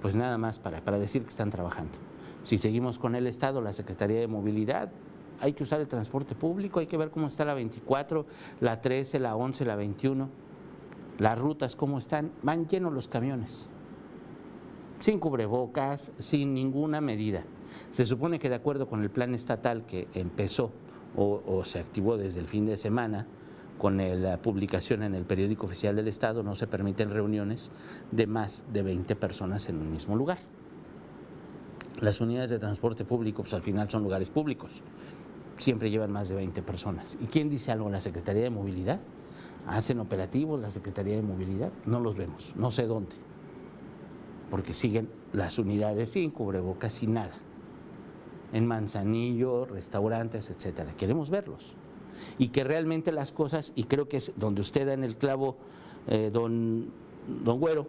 pues 0.00 0.14
nada 0.14 0.38
más 0.38 0.60
para, 0.60 0.80
para 0.80 1.00
decir 1.00 1.22
que 1.22 1.28
están 1.28 1.50
trabajando. 1.50 1.98
Si 2.44 2.56
seguimos 2.56 3.00
con 3.00 3.16
el 3.16 3.26
Estado, 3.26 3.60
la 3.60 3.72
Secretaría 3.72 4.20
de 4.20 4.28
Movilidad, 4.28 4.92
hay 5.40 5.52
que 5.52 5.64
usar 5.64 5.80
el 5.80 5.88
transporte 5.88 6.36
público, 6.36 6.78
hay 6.78 6.86
que 6.86 6.96
ver 6.96 7.10
cómo 7.10 7.26
está 7.26 7.44
la 7.44 7.54
24, 7.54 8.26
la 8.60 8.80
13, 8.80 9.18
la 9.18 9.34
11, 9.34 9.64
la 9.64 9.74
21, 9.74 10.28
las 11.18 11.36
rutas, 11.36 11.74
cómo 11.74 11.98
están, 11.98 12.30
van 12.44 12.68
llenos 12.68 12.92
los 12.92 13.08
camiones, 13.08 13.66
sin 15.00 15.18
cubrebocas, 15.18 16.12
sin 16.20 16.54
ninguna 16.54 17.00
medida. 17.00 17.42
Se 17.90 18.06
supone 18.06 18.38
que 18.38 18.48
de 18.48 18.54
acuerdo 18.54 18.88
con 18.88 19.02
el 19.02 19.10
plan 19.10 19.34
estatal 19.34 19.86
que 19.86 20.08
empezó 20.14 20.70
o, 21.16 21.64
se 21.64 21.78
activó 21.78 22.16
desde 22.16 22.40
el 22.40 22.46
fin 22.46 22.66
de 22.66 22.76
semana, 22.76 23.26
con 23.78 23.98
la 23.98 24.40
publicación 24.40 25.02
en 25.02 25.14
el 25.14 25.24
periódico 25.24 25.66
oficial 25.66 25.96
del 25.96 26.08
Estado, 26.08 26.42
no 26.42 26.54
se 26.54 26.66
permiten 26.66 27.10
reuniones 27.10 27.70
de 28.10 28.26
más 28.26 28.64
de 28.72 28.82
20 28.82 29.16
personas 29.16 29.68
en 29.68 29.78
un 29.78 29.90
mismo 29.92 30.16
lugar. 30.16 30.38
Las 32.00 32.20
unidades 32.20 32.50
de 32.50 32.58
transporte 32.58 33.04
público, 33.04 33.42
pues 33.42 33.54
al 33.54 33.62
final 33.62 33.88
son 33.90 34.02
lugares 34.02 34.30
públicos 34.30 34.82
siempre 35.58 35.90
llevan 35.90 36.12
más 36.12 36.28
de 36.28 36.34
20 36.34 36.62
personas. 36.62 37.18
¿Y 37.20 37.26
quién 37.26 37.48
dice 37.48 37.72
algo? 37.72 37.88
¿La 37.90 38.00
Secretaría 38.00 38.42
de 38.42 38.50
Movilidad? 38.50 39.00
¿Hacen 39.66 39.98
operativos 40.00 40.60
la 40.60 40.70
Secretaría 40.70 41.16
de 41.16 41.22
Movilidad? 41.22 41.72
No 41.86 42.00
los 42.00 42.16
vemos, 42.16 42.54
no 42.56 42.70
sé 42.70 42.86
dónde. 42.86 43.16
Porque 44.50 44.74
siguen 44.74 45.08
las 45.32 45.58
unidades 45.58 46.10
sin 46.10 46.30
cubrebocas, 46.30 46.92
sin 46.92 47.14
nada. 47.14 47.34
En 48.54 48.66
Manzanillo, 48.66 49.66
restaurantes, 49.66 50.48
etcétera. 50.48 50.94
Queremos 50.96 51.28
verlos. 51.28 51.74
Y 52.38 52.48
que 52.48 52.64
realmente 52.64 53.12
las 53.12 53.32
cosas, 53.32 53.74
y 53.76 53.84
creo 53.84 54.08
que 54.08 54.16
es 54.16 54.32
donde 54.36 54.62
usted 54.62 54.86
da 54.86 54.94
en 54.94 55.04
el 55.04 55.16
clavo, 55.16 55.58
eh, 56.06 56.30
don, 56.32 56.90
don 57.44 57.60
Güero, 57.60 57.86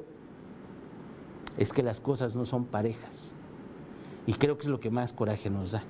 es 1.58 1.71
que 1.71 1.84
las 1.84 2.01
cosas 2.01 2.36
no 2.36 2.43
son 2.43 2.65
parejas. 2.65 3.38
Y 4.28 4.34
creo 4.34 4.58
que 4.58 4.63
es 4.63 4.69
lo 4.69 4.82
que 4.82 4.89
más 4.89 5.13
coraje 5.13 5.49
nos 5.49 5.71
da 5.71 5.84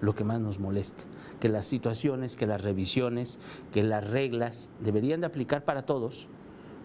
lo 0.00 0.14
que 0.14 0.24
más 0.24 0.40
nos 0.40 0.58
molesta, 0.58 1.04
que 1.40 1.48
las 1.48 1.66
situaciones, 1.66 2.36
que 2.36 2.46
las 2.46 2.62
revisiones, 2.62 3.38
que 3.72 3.82
las 3.82 4.08
reglas 4.08 4.70
deberían 4.80 5.20
de 5.20 5.26
aplicar 5.26 5.64
para 5.64 5.82
todos, 5.82 6.28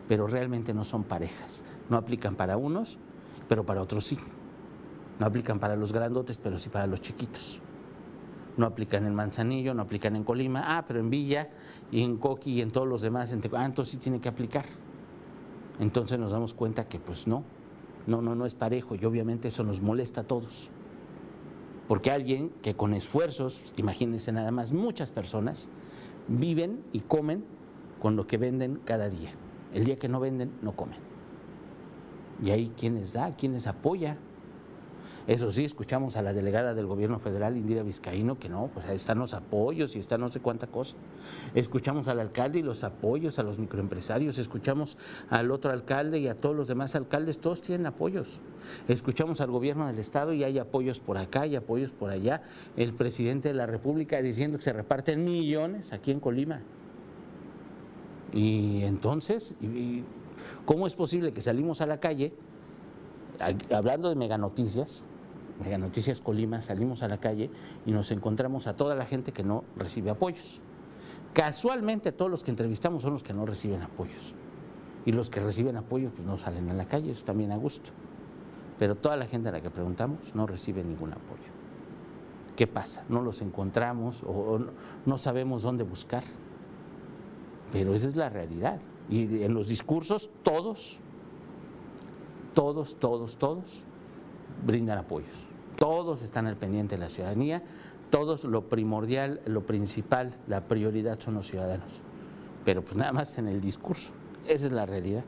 pero 0.08 0.28
realmente 0.28 0.74
no 0.74 0.84
son 0.84 1.04
parejas. 1.04 1.64
No 1.90 1.98
aplican 1.98 2.36
para 2.36 2.58
unos, 2.58 2.98
pero 3.48 3.66
para 3.66 3.82
otros 3.82 4.06
sí. 4.06 4.18
No 5.20 5.26
aplican 5.26 5.60
para 5.60 5.76
los 5.76 5.94
grandotes, 5.94 6.38
pero 6.38 6.60
sí 6.60 6.70
para 6.70 6.88
los 6.88 7.02
chiquitos. 7.02 7.62
No 8.58 8.66
aplican 8.66 9.06
en 9.06 9.16
Manzanillo, 9.16 9.74
no 9.74 9.84
aplican 9.84 10.16
en 10.16 10.24
Colima, 10.24 10.78
ah, 10.78 10.86
pero 10.88 11.00
en 11.00 11.10
Villa 11.10 11.50
y 11.92 12.02
en 12.02 12.18
Coqui 12.18 12.54
y 12.54 12.62
en 12.62 12.72
todos 12.72 12.88
los 12.88 13.02
demás, 13.02 13.32
en 13.32 13.42
ah, 13.54 13.66
entonces 13.66 13.94
sí 13.94 13.98
tiene 13.98 14.20
que 14.20 14.30
aplicar. 14.30 14.66
Entonces 15.80 16.18
nos 16.18 16.32
damos 16.32 16.54
cuenta 16.54 16.88
que 16.88 17.00
pues 17.00 17.28
no, 17.28 17.44
no, 18.08 18.22
no, 18.22 18.36
no 18.36 18.46
es 18.46 18.56
parejo 18.56 18.96
y 18.96 19.04
obviamente 19.06 19.50
eso 19.50 19.64
nos 19.64 19.82
molesta 19.82 20.22
a 20.22 20.24
todos. 20.24 20.70
Porque 21.88 22.12
alguien 22.12 22.50
que 22.62 22.76
con 22.76 22.94
esfuerzos, 22.94 23.74
imagínense 23.78 24.32
nada 24.32 24.52
más, 24.52 24.72
muchas 24.72 25.12
personas 25.12 25.70
viven 26.28 26.84
y 26.92 27.02
comen 27.02 27.44
con 28.00 28.16
lo 28.16 28.26
que 28.26 28.38
venden 28.38 28.80
cada 28.86 29.10
día. 29.10 29.32
El 29.74 29.84
día 29.84 30.00
que 30.00 30.08
no 30.08 30.20
venden, 30.20 30.52
no 30.62 30.76
comen. 30.76 31.00
Y 32.44 32.52
ahí 32.52 32.72
quienes 32.78 33.14
da, 33.14 33.32
quienes 33.34 33.68
apoya, 33.68 34.18
eso 35.28 35.52
sí, 35.52 35.66
escuchamos 35.66 36.18
a 36.18 36.22
la 36.22 36.34
delegada 36.34 36.76
del 36.76 36.86
gobierno 36.86 37.18
federal, 37.18 37.58
Indira 37.58 37.82
Vizcaíno, 37.82 38.38
que 38.38 38.48
no, 38.48 38.70
pues 38.72 38.86
ahí 38.86 38.96
están 38.96 39.18
los 39.18 39.34
apoyos 39.34 39.96
y 39.96 40.00
está 40.00 40.20
no 40.20 40.30
sé 40.30 40.40
cuánta 40.40 40.68
cosa. 40.68 40.96
Escuchamos 41.56 42.08
al 42.08 42.20
alcalde 42.20 42.60
y 42.60 42.62
los 42.62 42.84
apoyos 42.84 43.40
a 43.40 43.44
los 43.44 43.58
microempresarios, 43.58 44.38
escuchamos 44.38 44.98
al 45.30 45.50
otro 45.50 45.72
alcalde 45.72 46.20
y 46.20 46.28
a 46.28 46.36
todos 46.36 46.56
los 46.56 46.68
demás 46.68 46.96
alcaldes, 46.96 47.40
todos 47.40 47.64
tienen 47.64 47.88
apoyos. 47.88 48.40
Escuchamos 48.88 49.42
al 49.42 49.50
gobierno 49.50 49.88
del 49.88 49.98
estado 49.98 50.32
y 50.32 50.44
hay 50.44 50.60
apoyos 50.60 51.00
por 51.00 51.18
acá 51.18 51.48
y 51.48 51.56
apoyos 51.56 51.92
por 51.92 52.12
allá. 52.12 52.44
El 52.78 52.94
presidente 52.94 53.48
de 53.48 53.56
la 53.56 53.66
República 53.66 54.22
diciendo 54.22 54.60
que 54.60 54.64
se 54.64 54.74
reparten 54.74 55.24
millones 55.24 55.92
aquí 55.92 56.12
en 56.12 56.20
Colima. 56.20 56.62
Y 58.34 58.84
entonces, 58.84 59.56
¿cómo 60.66 60.86
es 60.86 60.94
posible 60.94 61.32
que 61.32 61.42
salimos 61.42 61.82
a 61.82 61.88
la 61.88 62.00
calle? 62.00 62.34
hablando 63.72 64.10
de 64.10 64.16
meganoticias, 64.16 65.04
Mega 65.64 65.78
Noticias 65.78 66.20
Colima, 66.20 66.62
salimos 66.62 67.02
a 67.02 67.08
la 67.08 67.18
calle 67.18 67.50
y 67.86 67.92
nos 67.92 68.12
encontramos 68.12 68.68
a 68.68 68.76
toda 68.76 68.96
la 68.96 69.06
gente 69.06 69.32
que 69.32 69.44
no 69.44 69.64
recibe 69.78 70.10
apoyos. 70.10 70.60
Casualmente 71.34 72.12
todos 72.12 72.30
los 72.30 72.44
que 72.44 72.52
entrevistamos 72.52 73.02
son 73.02 73.14
los 73.14 73.24
que 73.24 73.34
no 73.34 73.46
reciben 73.46 73.82
apoyos. 73.82 74.36
Y 75.06 75.12
los 75.12 75.30
que 75.30 75.40
reciben 75.40 75.78
apoyos 75.78 76.12
pues 76.14 76.26
no 76.26 76.38
salen 76.38 76.70
a 76.70 76.74
la 76.74 76.86
calle, 76.86 77.12
eso 77.12 77.26
también 77.26 77.52
a 77.52 77.58
gusto. 77.58 77.92
Pero 78.80 78.96
toda 78.96 79.16
la 79.16 79.28
gente 79.28 79.50
a 79.50 79.52
la 79.52 79.62
que 79.62 79.70
preguntamos 79.70 80.34
no 80.34 80.48
recibe 80.48 80.84
ningún 80.84 81.14
apoyo. 81.14 81.54
¿Qué 82.56 82.68
pasa? 82.68 83.04
No 83.10 83.22
los 83.22 83.42
encontramos 83.42 84.24
o 84.24 84.60
no 85.06 85.18
sabemos 85.18 85.62
dónde 85.62 85.84
buscar. 85.84 86.24
Pero 87.72 87.94
esa 87.94 88.08
es 88.08 88.16
la 88.16 88.30
realidad. 88.30 88.80
Y 89.10 89.44
en 89.44 89.54
los 89.54 89.68
discursos 89.68 90.30
todos, 90.44 91.00
todos, 92.54 92.96
todos, 92.96 93.38
todos 93.38 93.85
brindan 94.66 94.98
apoyos. 94.98 95.30
Todos 95.78 96.22
están 96.22 96.48
al 96.48 96.58
pendiente 96.58 96.96
de 96.96 97.02
la 97.02 97.10
ciudadanía, 97.10 97.62
todos 98.10 98.44
lo 98.44 98.68
primordial, 98.68 99.42
lo 99.46 99.66
principal, 99.66 100.34
la 100.48 100.68
prioridad 100.68 101.20
son 101.20 101.36
los 101.36 101.48
ciudadanos. 101.48 101.90
Pero 102.64 102.84
pues 102.84 102.96
nada 102.96 103.12
más 103.12 103.38
en 103.38 103.48
el 103.48 103.62
discurso. 103.62 104.12
Esa 104.48 104.68
es 104.68 104.72
la 104.72 104.86
realidad. 104.86 105.24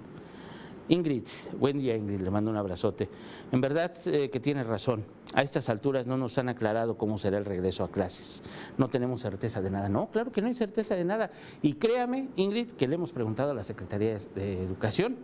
Ingrid, 0.89 1.25
buen 1.59 1.79
día 1.79 1.97
Ingrid, 1.97 2.21
le 2.21 2.31
mando 2.31 2.49
un 2.49 2.55
abrazote. 2.55 3.09
En 3.51 3.59
verdad 3.59 3.91
eh, 4.05 4.29
que 4.29 4.39
tiene 4.39 4.63
razón. 4.63 5.03
A 5.33 5.41
estas 5.41 5.67
alturas 5.67 6.07
no 6.07 6.17
nos 6.17 6.37
han 6.37 6.47
aclarado 6.47 6.97
cómo 6.97 7.17
será 7.17 7.37
el 7.37 7.43
regreso 7.43 7.83
a 7.83 7.91
clases. 7.91 8.41
No 8.77 8.87
tenemos 8.87 9.19
certeza 9.19 9.61
de 9.61 9.69
nada. 9.69 9.89
No, 9.89 10.09
claro 10.09 10.31
que 10.31 10.41
no 10.41 10.47
hay 10.47 10.55
certeza 10.55 10.95
de 10.95 11.03
nada. 11.03 11.29
Y 11.61 11.73
créame, 11.73 12.29
Ingrid, 12.37 12.71
que 12.71 12.87
le 12.87 12.95
hemos 12.95 13.11
preguntado 13.11 13.51
a 13.51 13.53
la 13.53 13.65
Secretaría 13.65 14.17
de 14.33 14.63
Educación 14.63 15.17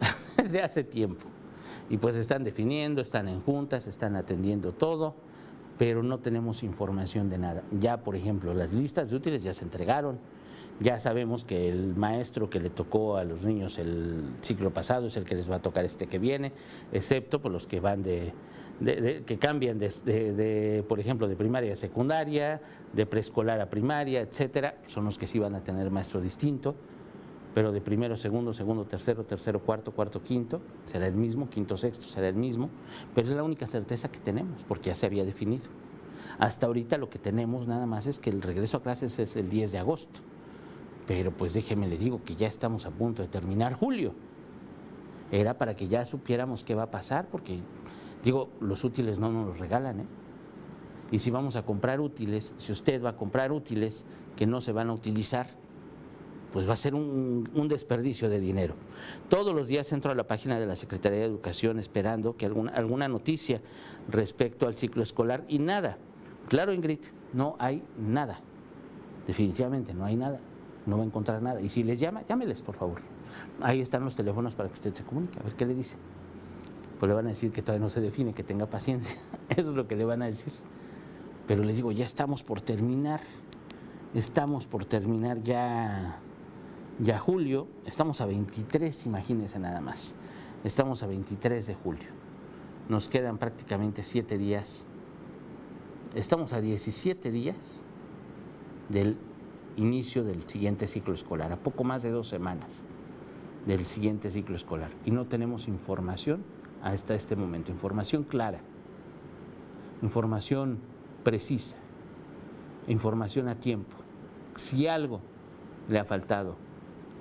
desde 0.36 0.60
hace 0.60 0.82
tiempo. 0.82 1.33
Y 1.90 1.98
pues 1.98 2.16
están 2.16 2.44
definiendo, 2.44 3.00
están 3.00 3.28
en 3.28 3.40
juntas, 3.40 3.86
están 3.86 4.16
atendiendo 4.16 4.72
todo, 4.72 5.14
pero 5.78 6.02
no 6.02 6.18
tenemos 6.18 6.62
información 6.62 7.28
de 7.28 7.38
nada. 7.38 7.62
Ya, 7.78 8.02
por 8.02 8.16
ejemplo, 8.16 8.54
las 8.54 8.72
listas 8.72 9.10
de 9.10 9.16
útiles 9.16 9.42
ya 9.42 9.52
se 9.54 9.64
entregaron 9.64 10.18
ya 10.80 10.98
sabemos 10.98 11.44
que 11.44 11.68
el 11.68 11.94
maestro 11.94 12.50
que 12.50 12.58
le 12.58 12.68
tocó 12.68 13.16
a 13.16 13.24
los 13.24 13.44
niños 13.44 13.78
el 13.78 14.22
ciclo 14.42 14.72
pasado 14.72 15.06
es 15.06 15.16
el 15.16 15.24
que 15.24 15.34
les 15.36 15.50
va 15.50 15.56
a 15.56 15.62
tocar 15.62 15.84
este 15.84 16.06
que 16.06 16.18
viene, 16.18 16.52
excepto 16.92 17.40
por 17.40 17.52
los 17.52 17.66
que 17.66 17.78
van 17.78 18.02
de, 18.02 18.32
que 19.24 19.38
cambian 19.38 19.78
de, 19.78 20.84
por 20.88 20.98
ejemplo, 20.98 21.28
de 21.28 21.36
primaria 21.36 21.72
a 21.72 21.76
secundaria, 21.76 22.60
de 22.92 23.06
preescolar 23.06 23.60
a 23.60 23.70
primaria, 23.70 24.20
etcétera, 24.20 24.78
son 24.86 25.04
los 25.04 25.16
que 25.16 25.28
sí 25.28 25.38
van 25.38 25.54
a 25.54 25.62
tener 25.62 25.90
maestro 25.90 26.20
distinto, 26.20 26.74
pero 27.54 27.72
de 27.72 27.80
primero, 27.80 28.16
segundo, 28.16 28.52
segundo, 28.52 28.84
tercero, 28.84 29.24
tercero, 29.24 29.60
cuarto, 29.60 29.92
cuarto, 29.92 30.22
quinto, 30.22 30.60
será 30.84 31.06
el 31.06 31.14
mismo, 31.14 31.48
quinto, 31.48 31.76
sexto, 31.76 32.04
será 32.04 32.28
el 32.28 32.34
mismo, 32.34 32.68
pero 33.14 33.28
es 33.28 33.34
la 33.34 33.42
única 33.42 33.66
certeza 33.66 34.10
que 34.10 34.18
tenemos, 34.18 34.64
porque 34.64 34.90
ya 34.90 34.94
se 34.94 35.06
había 35.06 35.24
definido. 35.24 35.64
Hasta 36.38 36.66
ahorita 36.66 36.98
lo 36.98 37.08
que 37.08 37.18
tenemos 37.18 37.68
nada 37.68 37.86
más 37.86 38.06
es 38.06 38.18
que 38.18 38.30
el 38.30 38.42
regreso 38.42 38.78
a 38.78 38.82
clases 38.82 39.18
es 39.20 39.36
el 39.36 39.48
10 39.48 39.72
de 39.72 39.78
agosto 39.78 40.20
pero 41.06 41.32
pues 41.32 41.54
déjeme 41.54 41.88
le 41.88 41.98
digo 41.98 42.22
que 42.24 42.34
ya 42.34 42.46
estamos 42.46 42.86
a 42.86 42.90
punto 42.90 43.22
de 43.22 43.28
terminar 43.28 43.74
julio. 43.74 44.14
Era 45.30 45.58
para 45.58 45.74
que 45.74 45.88
ya 45.88 46.04
supiéramos 46.04 46.64
qué 46.64 46.74
va 46.74 46.84
a 46.84 46.90
pasar, 46.90 47.28
porque 47.30 47.60
digo, 48.22 48.48
los 48.60 48.84
útiles 48.84 49.18
no 49.18 49.30
nos 49.30 49.46
los 49.46 49.58
regalan, 49.58 50.00
¿eh? 50.00 50.06
Y 51.10 51.18
si 51.18 51.30
vamos 51.30 51.56
a 51.56 51.64
comprar 51.64 52.00
útiles, 52.00 52.54
si 52.56 52.72
usted 52.72 53.02
va 53.02 53.10
a 53.10 53.16
comprar 53.16 53.52
útiles 53.52 54.06
que 54.36 54.46
no 54.46 54.60
se 54.60 54.72
van 54.72 54.88
a 54.88 54.94
utilizar, 54.94 55.48
pues 56.54 56.66
va 56.66 56.72
a 56.72 56.76
ser 56.76 56.94
un, 56.94 57.68
desperdicio 57.68 58.30
de 58.30 58.40
dinero. 58.40 58.74
Todos 59.28 59.54
los 59.54 59.66
días 59.66 59.92
entro 59.92 60.10
a 60.10 60.14
la 60.14 60.26
página 60.26 60.58
de 60.58 60.64
la 60.64 60.74
Secretaría 60.76 61.18
de 61.18 61.26
Educación 61.26 61.78
esperando 61.78 62.38
que 62.38 62.46
alguna, 62.46 62.72
alguna 62.72 63.08
noticia 63.08 63.60
respecto 64.08 64.66
al 64.66 64.74
ciclo 64.74 65.02
escolar 65.02 65.44
y 65.48 65.58
nada. 65.58 65.98
Claro, 66.48 66.72
Ingrid, 66.72 67.00
no 67.34 67.56
hay 67.58 67.82
nada. 67.98 68.40
Definitivamente 69.26 69.92
no 69.92 70.06
hay 70.06 70.16
nada 70.16 70.40
no 70.86 70.96
va 70.96 71.02
a 71.02 71.06
encontrar 71.06 71.42
nada. 71.42 71.60
Y 71.60 71.68
si 71.68 71.82
les 71.82 72.00
llama, 72.00 72.22
llámeles, 72.28 72.62
por 72.62 72.76
favor. 72.76 73.00
Ahí 73.60 73.80
están 73.80 74.04
los 74.04 74.16
teléfonos 74.16 74.54
para 74.54 74.68
que 74.68 74.74
usted 74.74 74.94
se 74.94 75.04
comunique, 75.04 75.38
a 75.40 75.42
ver 75.42 75.54
qué 75.54 75.66
le 75.66 75.74
dice. 75.74 75.96
Pues 76.98 77.08
le 77.08 77.14
van 77.14 77.26
a 77.26 77.30
decir 77.30 77.50
que 77.50 77.62
todavía 77.62 77.84
no 77.84 77.90
se 77.90 78.00
define, 78.00 78.32
que 78.32 78.42
tenga 78.42 78.66
paciencia. 78.66 79.18
Eso 79.48 79.70
es 79.70 79.76
lo 79.76 79.86
que 79.86 79.96
le 79.96 80.04
van 80.04 80.22
a 80.22 80.26
decir. 80.26 80.52
Pero 81.46 81.64
les 81.64 81.76
digo, 81.76 81.92
ya 81.92 82.04
estamos 82.04 82.42
por 82.42 82.60
terminar. 82.60 83.20
Estamos 84.14 84.66
por 84.66 84.84
terminar 84.84 85.40
ya, 85.40 86.20
ya 86.98 87.18
julio. 87.18 87.66
Estamos 87.86 88.20
a 88.20 88.26
23, 88.26 89.06
imagínense 89.06 89.58
nada 89.58 89.80
más. 89.80 90.14
Estamos 90.62 91.02
a 91.02 91.06
23 91.06 91.66
de 91.66 91.74
julio. 91.74 92.08
Nos 92.88 93.08
quedan 93.08 93.38
prácticamente 93.38 94.02
7 94.02 94.38
días. 94.38 94.86
Estamos 96.14 96.52
a 96.52 96.60
17 96.60 97.30
días 97.30 97.84
del 98.88 99.16
inicio 99.76 100.22
del 100.24 100.46
siguiente 100.46 100.86
ciclo 100.86 101.14
escolar, 101.14 101.52
a 101.52 101.56
poco 101.56 101.84
más 101.84 102.02
de 102.02 102.10
dos 102.10 102.28
semanas 102.28 102.84
del 103.66 103.84
siguiente 103.84 104.30
ciclo 104.30 104.54
escolar. 104.54 104.90
Y 105.04 105.10
no 105.10 105.26
tenemos 105.26 105.68
información 105.68 106.44
hasta 106.82 107.14
este 107.14 107.34
momento, 107.34 107.72
información 107.72 108.24
clara, 108.24 108.60
información 110.02 110.78
precisa, 111.24 111.76
información 112.86 113.48
a 113.48 113.58
tiempo. 113.58 113.96
Si 114.56 114.86
algo 114.86 115.20
le 115.88 115.98
ha 115.98 116.04
faltado 116.04 116.56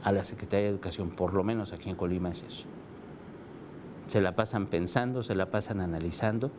a 0.04 0.12
la 0.12 0.24
Secretaría 0.24 0.66
de 0.66 0.72
Educación, 0.72 1.12
por 1.12 1.34
lo 1.34 1.44
menos 1.44 1.74
aquí 1.74 1.90
en 1.90 1.96
Colima, 1.96 2.30
es 2.30 2.44
eso. 2.44 2.68
Se 4.08 4.22
la 4.22 4.34
pasan 4.34 4.68
pensando, 4.68 5.24
se 5.24 5.34
la 5.34 5.50
pasan 5.50 5.80
analizando. 5.80 6.52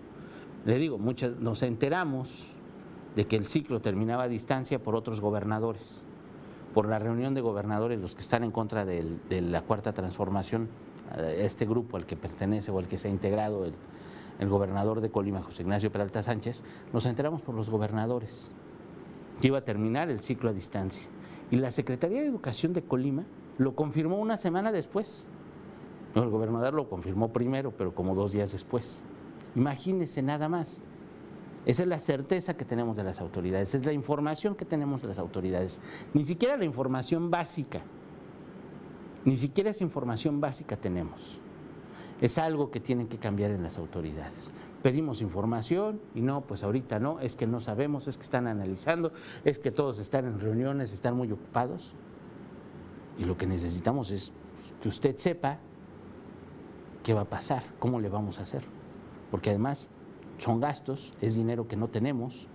Le 0.64 0.78
digo, 0.78 0.98
muchas, 0.98 1.36
nos 1.38 1.62
enteramos 1.62 2.50
de 3.14 3.26
que 3.26 3.36
el 3.36 3.46
ciclo 3.46 3.80
terminaba 3.80 4.24
a 4.24 4.28
distancia 4.28 4.82
por 4.82 4.96
otros 4.96 5.20
gobernadores, 5.20 6.04
por 6.72 6.88
la 6.88 6.98
reunión 6.98 7.34
de 7.34 7.42
gobernadores, 7.42 8.00
los 8.00 8.14
que 8.14 8.22
están 8.22 8.44
en 8.44 8.50
contra 8.50 8.84
de 8.84 9.42
la 9.42 9.60
cuarta 9.60 9.92
transformación, 9.92 10.68
este 11.36 11.66
grupo 11.66 11.96
al 11.96 12.06
que 12.06 12.16
pertenece 12.16 12.70
o 12.70 12.78
al 12.78 12.88
que 12.88 12.98
se 12.98 13.08
ha 13.08 13.10
integrado 13.10 13.66
el, 13.66 13.74
el 14.38 14.48
gobernador 14.48 15.00
de 15.00 15.10
Colima, 15.10 15.42
José 15.42 15.62
Ignacio 15.62 15.92
Peralta 15.92 16.22
Sánchez, 16.22 16.64
nos 16.92 17.06
enteramos 17.06 17.42
por 17.42 17.54
los 17.54 17.70
gobernadores 17.70 18.52
que 19.40 19.48
iba 19.48 19.58
a 19.58 19.64
terminar 19.64 20.10
el 20.10 20.20
ciclo 20.20 20.50
a 20.50 20.52
distancia. 20.52 21.08
Y 21.54 21.56
la 21.56 21.70
Secretaría 21.70 22.20
de 22.20 22.26
Educación 22.26 22.72
de 22.72 22.82
Colima 22.82 23.24
lo 23.58 23.76
confirmó 23.76 24.18
una 24.18 24.36
semana 24.36 24.72
después. 24.72 25.28
el 26.16 26.28
gobernador 26.28 26.74
lo 26.74 26.88
confirmó 26.88 27.32
primero, 27.32 27.70
pero 27.70 27.94
como 27.94 28.16
dos 28.16 28.32
días 28.32 28.50
después. 28.50 29.04
Imagínese 29.54 30.20
nada 30.20 30.48
más. 30.48 30.82
Esa 31.64 31.84
es 31.84 31.88
la 31.88 32.00
certeza 32.00 32.56
que 32.56 32.64
tenemos 32.64 32.96
de 32.96 33.04
las 33.04 33.20
autoridades, 33.20 33.72
es 33.72 33.86
la 33.86 33.92
información 33.92 34.56
que 34.56 34.64
tenemos 34.64 35.00
de 35.02 35.06
las 35.06 35.20
autoridades. 35.20 35.80
Ni 36.12 36.24
siquiera 36.24 36.56
la 36.56 36.64
información 36.64 37.30
básica, 37.30 37.82
ni 39.24 39.36
siquiera 39.36 39.70
esa 39.70 39.84
información 39.84 40.40
básica 40.40 40.76
tenemos. 40.76 41.38
Es 42.24 42.38
algo 42.38 42.70
que 42.70 42.80
tienen 42.80 43.06
que 43.06 43.18
cambiar 43.18 43.50
en 43.50 43.62
las 43.62 43.76
autoridades. 43.76 44.50
Pedimos 44.82 45.20
información 45.20 46.00
y 46.14 46.22
no, 46.22 46.40
pues 46.40 46.62
ahorita 46.62 46.98
no, 46.98 47.20
es 47.20 47.36
que 47.36 47.46
no 47.46 47.60
sabemos, 47.60 48.08
es 48.08 48.16
que 48.16 48.22
están 48.22 48.46
analizando, 48.46 49.12
es 49.44 49.58
que 49.58 49.70
todos 49.70 49.98
están 49.98 50.24
en 50.24 50.40
reuniones, 50.40 50.90
están 50.94 51.18
muy 51.18 51.30
ocupados. 51.30 51.92
Y 53.18 53.24
lo 53.24 53.36
que 53.36 53.46
necesitamos 53.46 54.10
es 54.10 54.32
que 54.80 54.88
usted 54.88 55.18
sepa 55.18 55.58
qué 57.02 57.12
va 57.12 57.20
a 57.20 57.28
pasar, 57.28 57.62
cómo 57.78 58.00
le 58.00 58.08
vamos 58.08 58.38
a 58.38 58.44
hacer. 58.44 58.62
Porque 59.30 59.50
además 59.50 59.90
son 60.38 60.60
gastos, 60.60 61.12
es 61.20 61.34
dinero 61.34 61.68
que 61.68 61.76
no 61.76 61.88
tenemos 61.88 62.48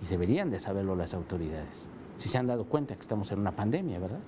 y 0.00 0.06
deberían 0.06 0.48
de 0.48 0.60
saberlo 0.60 0.94
las 0.94 1.12
autoridades. 1.12 1.90
Si 2.18 2.28
se 2.28 2.38
han 2.38 2.46
dado 2.46 2.66
cuenta 2.66 2.94
que 2.94 3.00
estamos 3.00 3.32
en 3.32 3.40
una 3.40 3.56
pandemia, 3.56 3.98
¿verdad? 3.98 4.20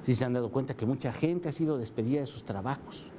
Si 0.00 0.14
se 0.14 0.24
han 0.24 0.32
dado 0.32 0.50
cuenta 0.50 0.72
que 0.72 0.86
mucha 0.86 1.12
gente 1.12 1.50
ha 1.50 1.52
sido 1.52 1.76
despedida 1.76 2.20
de 2.20 2.26
sus 2.26 2.42
trabajos 2.42 3.12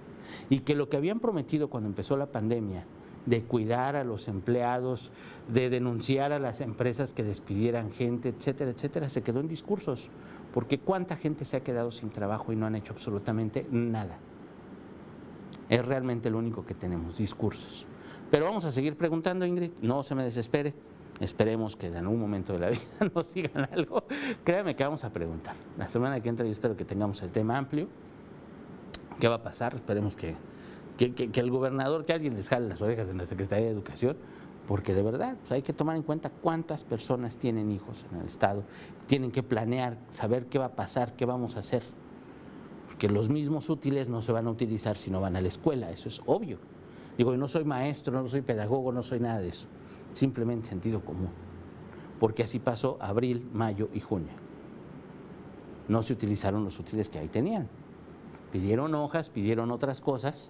y 0.49 0.59
que 0.59 0.75
lo 0.75 0.89
que 0.89 0.97
habían 0.97 1.19
prometido 1.19 1.69
cuando 1.69 1.89
empezó 1.89 2.17
la 2.17 2.27
pandemia 2.27 2.85
de 3.27 3.43
cuidar 3.43 3.95
a 3.95 4.03
los 4.03 4.29
empleados, 4.29 5.11
de 5.49 5.69
denunciar 5.69 6.31
a 6.31 6.39
las 6.39 6.61
empresas 6.61 7.11
que 7.11 7.23
despidieran 7.23 7.91
gente, 7.91 8.29
etcétera, 8.29 8.71
etcétera, 8.71 9.09
se 9.09 9.21
quedó 9.21 9.41
en 9.41 9.49
discursos. 9.49 10.09
Porque 10.53 10.79
cuánta 10.79 11.17
gente 11.17 11.43
se 11.43 11.57
ha 11.57 11.59
quedado 11.59 11.91
sin 11.91 12.09
trabajo 12.09 12.53
y 12.53 12.55
no 12.55 12.65
han 12.65 12.75
hecho 12.75 12.93
absolutamente 12.93 13.67
nada. 13.69 14.17
Es 15.69 15.85
realmente 15.85 16.29
lo 16.29 16.37
único 16.37 16.65
que 16.65 16.73
tenemos, 16.73 17.17
discursos. 17.17 17.85
Pero 18.31 18.45
vamos 18.45 18.63
a 18.63 18.71
seguir 18.71 18.95
preguntando, 18.95 19.45
Ingrid, 19.45 19.71
no 19.81 20.03
se 20.03 20.15
me 20.15 20.23
desespere. 20.23 20.73
Esperemos 21.19 21.75
que 21.75 21.87
en 21.87 21.97
algún 21.97 22.19
momento 22.19 22.53
de 22.53 22.59
la 22.59 22.69
vida 22.69 22.81
nos 23.15 23.27
sigan 23.27 23.67
algo. 23.71 24.05
Créame 24.45 24.75
que 24.75 24.83
vamos 24.83 25.03
a 25.03 25.11
preguntar. 25.11 25.55
La 25.77 25.89
semana 25.89 26.21
que 26.21 26.29
entra 26.29 26.45
yo 26.45 26.51
espero 26.51 26.77
que 26.77 26.85
tengamos 26.85 27.21
el 27.21 27.31
tema 27.31 27.57
amplio. 27.57 27.87
¿Qué 29.19 29.27
va 29.27 29.35
a 29.35 29.43
pasar? 29.43 29.73
Esperemos 29.75 30.15
que, 30.15 30.35
que, 30.97 31.39
el 31.39 31.51
gobernador, 31.51 32.05
que 32.05 32.13
alguien 32.13 32.35
les 32.35 32.49
jale 32.49 32.67
las 32.67 32.81
orejas 32.81 33.09
en 33.09 33.17
la 33.17 33.25
Secretaría 33.25 33.65
de 33.65 33.71
Educación, 33.71 34.17
porque 34.67 34.93
de 34.93 35.01
verdad 35.01 35.35
pues, 35.39 35.51
hay 35.51 35.61
que 35.61 35.73
tomar 35.73 35.95
en 35.95 36.03
cuenta 36.03 36.29
cuántas 36.29 36.83
personas 36.83 37.37
tienen 37.37 37.71
hijos 37.71 38.05
en 38.11 38.19
el 38.19 38.25
Estado. 38.25 38.63
Tienen 39.07 39.31
que 39.31 39.41
planear, 39.41 39.97
saber 40.11 40.45
qué 40.47 40.59
va 40.59 40.65
a 40.65 40.75
pasar, 40.75 41.15
qué 41.15 41.25
vamos 41.25 41.55
a 41.55 41.59
hacer. 41.59 41.83
Porque 42.87 43.09
los 43.09 43.29
mismos 43.29 43.69
útiles 43.69 44.07
no 44.07 44.21
se 44.21 44.31
van 44.31 44.47
a 44.47 44.51
utilizar 44.51 44.97
si 44.97 45.09
no 45.09 45.19
van 45.19 45.35
a 45.35 45.41
la 45.41 45.47
escuela, 45.47 45.91
eso 45.91 46.09
es 46.09 46.21
obvio. 46.25 46.59
Digo, 47.17 47.35
no 47.35 47.47
soy 47.47 47.63
maestro, 47.63 48.21
no 48.21 48.27
soy 48.27 48.41
pedagogo, 48.41 48.91
no 48.91 49.01
soy 49.01 49.19
nada 49.19 49.39
de 49.39 49.49
eso. 49.49 49.67
Simplemente 50.13 50.69
sentido 50.69 51.03
común. 51.03 51.29
Porque 52.19 52.43
así 52.43 52.59
pasó 52.59 52.97
abril, 53.01 53.49
mayo 53.53 53.89
y 53.93 53.99
junio. 53.99 54.33
No 55.87 56.01
se 56.03 56.13
utilizaron 56.13 56.63
los 56.63 56.79
útiles 56.79 57.09
que 57.09 57.19
ahí 57.19 57.27
tenían. 57.27 57.67
Pidieron 58.57 58.95
hojas, 58.95 59.29
pidieron 59.29 59.69
otras 59.69 60.01
cosas 60.01 60.49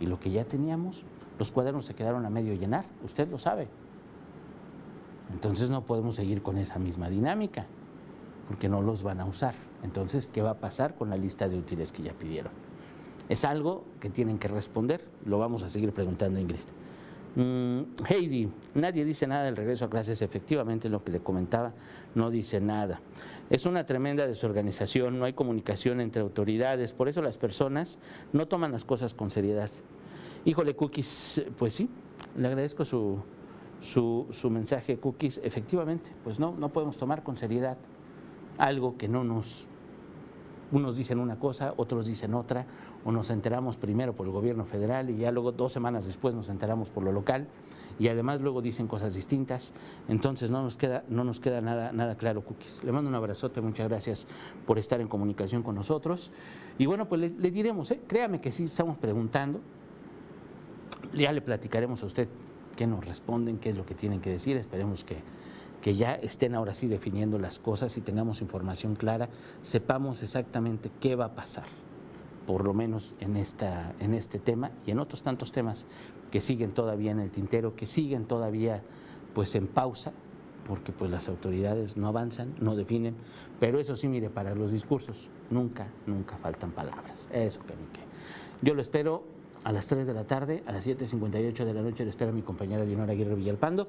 y 0.00 0.06
lo 0.06 0.18
que 0.18 0.32
ya 0.32 0.44
teníamos, 0.44 1.04
los 1.38 1.52
cuadernos 1.52 1.84
se 1.84 1.94
quedaron 1.94 2.26
a 2.26 2.28
medio 2.28 2.52
llenar. 2.54 2.84
Usted 3.04 3.28
lo 3.28 3.38
sabe. 3.38 3.68
Entonces 5.32 5.70
no 5.70 5.82
podemos 5.82 6.16
seguir 6.16 6.42
con 6.42 6.58
esa 6.58 6.80
misma 6.80 7.08
dinámica 7.08 7.66
porque 8.48 8.68
no 8.68 8.82
los 8.82 9.04
van 9.04 9.20
a 9.20 9.24
usar. 9.24 9.54
Entonces, 9.84 10.26
¿qué 10.26 10.42
va 10.42 10.50
a 10.50 10.58
pasar 10.58 10.96
con 10.96 11.10
la 11.10 11.16
lista 11.16 11.48
de 11.48 11.56
útiles 11.56 11.92
que 11.92 12.02
ya 12.02 12.10
pidieron? 12.12 12.50
Es 13.28 13.44
algo 13.44 13.84
que 14.00 14.10
tienen 14.10 14.40
que 14.40 14.48
responder, 14.48 15.06
lo 15.24 15.38
vamos 15.38 15.62
a 15.62 15.68
seguir 15.68 15.92
preguntando 15.92 16.40
Ingrid. 16.40 16.58
Mm, 17.36 17.80
Heidi, 18.08 18.48
nadie 18.74 19.04
dice 19.04 19.26
nada 19.26 19.44
del 19.44 19.56
regreso 19.56 19.86
a 19.86 19.90
clases. 19.90 20.22
Efectivamente, 20.22 20.88
lo 20.88 21.02
que 21.02 21.12
le 21.12 21.20
comentaba, 21.20 21.72
no 22.14 22.30
dice 22.30 22.60
nada. 22.60 23.00
Es 23.50 23.66
una 23.66 23.84
tremenda 23.86 24.26
desorganización, 24.26 25.18
no 25.18 25.24
hay 25.24 25.32
comunicación 25.32 26.00
entre 26.00 26.22
autoridades, 26.22 26.92
por 26.92 27.08
eso 27.08 27.22
las 27.22 27.36
personas 27.36 27.98
no 28.32 28.46
toman 28.46 28.72
las 28.72 28.84
cosas 28.84 29.14
con 29.14 29.30
seriedad. 29.30 29.70
Híjole, 30.44 30.76
Cookies, 30.76 31.44
pues 31.58 31.74
sí, 31.74 31.88
le 32.36 32.46
agradezco 32.46 32.84
su, 32.84 33.18
su, 33.80 34.26
su 34.30 34.50
mensaje, 34.50 34.98
Cookies. 34.98 35.40
Efectivamente, 35.42 36.10
pues 36.22 36.38
no, 36.38 36.54
no 36.56 36.72
podemos 36.72 36.96
tomar 36.96 37.22
con 37.22 37.36
seriedad 37.36 37.78
algo 38.58 38.96
que 38.96 39.08
no 39.08 39.24
nos 39.24 39.66
unos 40.74 40.96
dicen 40.96 41.20
una 41.20 41.38
cosa, 41.38 41.72
otros 41.76 42.06
dicen 42.06 42.34
otra, 42.34 42.66
o 43.04 43.12
nos 43.12 43.30
enteramos 43.30 43.76
primero 43.76 44.12
por 44.14 44.26
el 44.26 44.32
gobierno 44.32 44.64
federal 44.64 45.08
y 45.08 45.16
ya 45.18 45.30
luego 45.30 45.52
dos 45.52 45.72
semanas 45.72 46.06
después 46.06 46.34
nos 46.34 46.48
enteramos 46.48 46.90
por 46.90 47.04
lo 47.04 47.12
local 47.12 47.46
y 47.98 48.08
además 48.08 48.40
luego 48.40 48.60
dicen 48.60 48.88
cosas 48.88 49.14
distintas. 49.14 49.72
Entonces 50.08 50.50
no 50.50 50.62
nos 50.62 50.76
queda, 50.76 51.04
no 51.08 51.22
nos 51.22 51.38
queda 51.38 51.60
nada, 51.60 51.92
nada 51.92 52.16
claro, 52.16 52.44
Cookies. 52.44 52.82
Le 52.82 52.90
mando 52.90 53.08
un 53.08 53.14
abrazote, 53.14 53.60
muchas 53.60 53.88
gracias 53.88 54.26
por 54.66 54.78
estar 54.78 55.00
en 55.00 55.06
comunicación 55.06 55.62
con 55.62 55.76
nosotros. 55.76 56.32
Y 56.76 56.86
bueno, 56.86 57.08
pues 57.08 57.20
le, 57.20 57.50
diremos, 57.50 57.92
¿eh? 57.92 58.00
créame 58.08 58.40
que 58.40 58.50
sí 58.50 58.64
estamos 58.64 58.98
preguntando, 58.98 59.60
ya 61.12 61.32
le 61.32 61.40
platicaremos 61.40 62.02
a 62.02 62.06
usted 62.06 62.28
qué 62.74 62.88
nos 62.88 63.06
responden, 63.06 63.58
qué 63.58 63.70
es 63.70 63.76
lo 63.76 63.86
que 63.86 63.94
tienen 63.94 64.20
que 64.20 64.30
decir, 64.30 64.56
esperemos 64.56 65.04
que 65.04 65.18
que 65.84 65.94
ya 65.94 66.14
estén 66.14 66.54
ahora 66.54 66.74
sí 66.74 66.88
definiendo 66.88 67.38
las 67.38 67.58
cosas 67.58 67.94
y 67.98 68.00
tengamos 68.00 68.40
información 68.40 68.94
clara, 68.94 69.28
sepamos 69.60 70.22
exactamente 70.22 70.90
qué 70.98 71.14
va 71.14 71.26
a 71.26 71.34
pasar, 71.34 71.66
por 72.46 72.64
lo 72.64 72.72
menos 72.72 73.14
en, 73.20 73.36
esta, 73.36 73.92
en 74.00 74.14
este 74.14 74.38
tema 74.38 74.70
y 74.86 74.92
en 74.92 74.98
otros 74.98 75.22
tantos 75.22 75.52
temas 75.52 75.86
que 76.30 76.40
siguen 76.40 76.72
todavía 76.72 77.10
en 77.10 77.20
el 77.20 77.30
tintero, 77.30 77.76
que 77.76 77.84
siguen 77.84 78.24
todavía 78.24 78.82
pues 79.34 79.54
en 79.56 79.66
pausa, 79.66 80.14
porque 80.66 80.90
pues 80.90 81.10
las 81.10 81.28
autoridades 81.28 81.98
no 81.98 82.08
avanzan, 82.08 82.54
no 82.62 82.76
definen, 82.76 83.14
pero 83.60 83.78
eso 83.78 83.94
sí, 83.94 84.08
mire, 84.08 84.30
para 84.30 84.54
los 84.54 84.72
discursos 84.72 85.28
nunca, 85.50 85.88
nunca 86.06 86.38
faltan 86.38 86.70
palabras, 86.70 87.28
eso 87.30 87.60
que 87.60 87.76
ni 87.76 87.84
qué. 87.92 88.00
Yo 88.62 88.72
lo 88.72 88.80
espero 88.80 89.22
a 89.64 89.72
las 89.72 89.86
3 89.86 90.06
de 90.06 90.14
la 90.14 90.24
tarde, 90.24 90.62
a 90.66 90.72
las 90.72 90.86
7.58 90.86 91.64
de 91.64 91.74
la 91.74 91.82
noche 91.82 92.04
le 92.04 92.10
espera 92.10 92.32
mi 92.32 92.40
compañera 92.40 92.86
Dinora 92.86 93.12
Aguirre 93.12 93.34
Villalpando. 93.34 93.88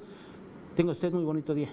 Tenga 0.76 0.92
usted 0.92 1.14
muy 1.14 1.24
bonito 1.24 1.54
día. 1.54 1.70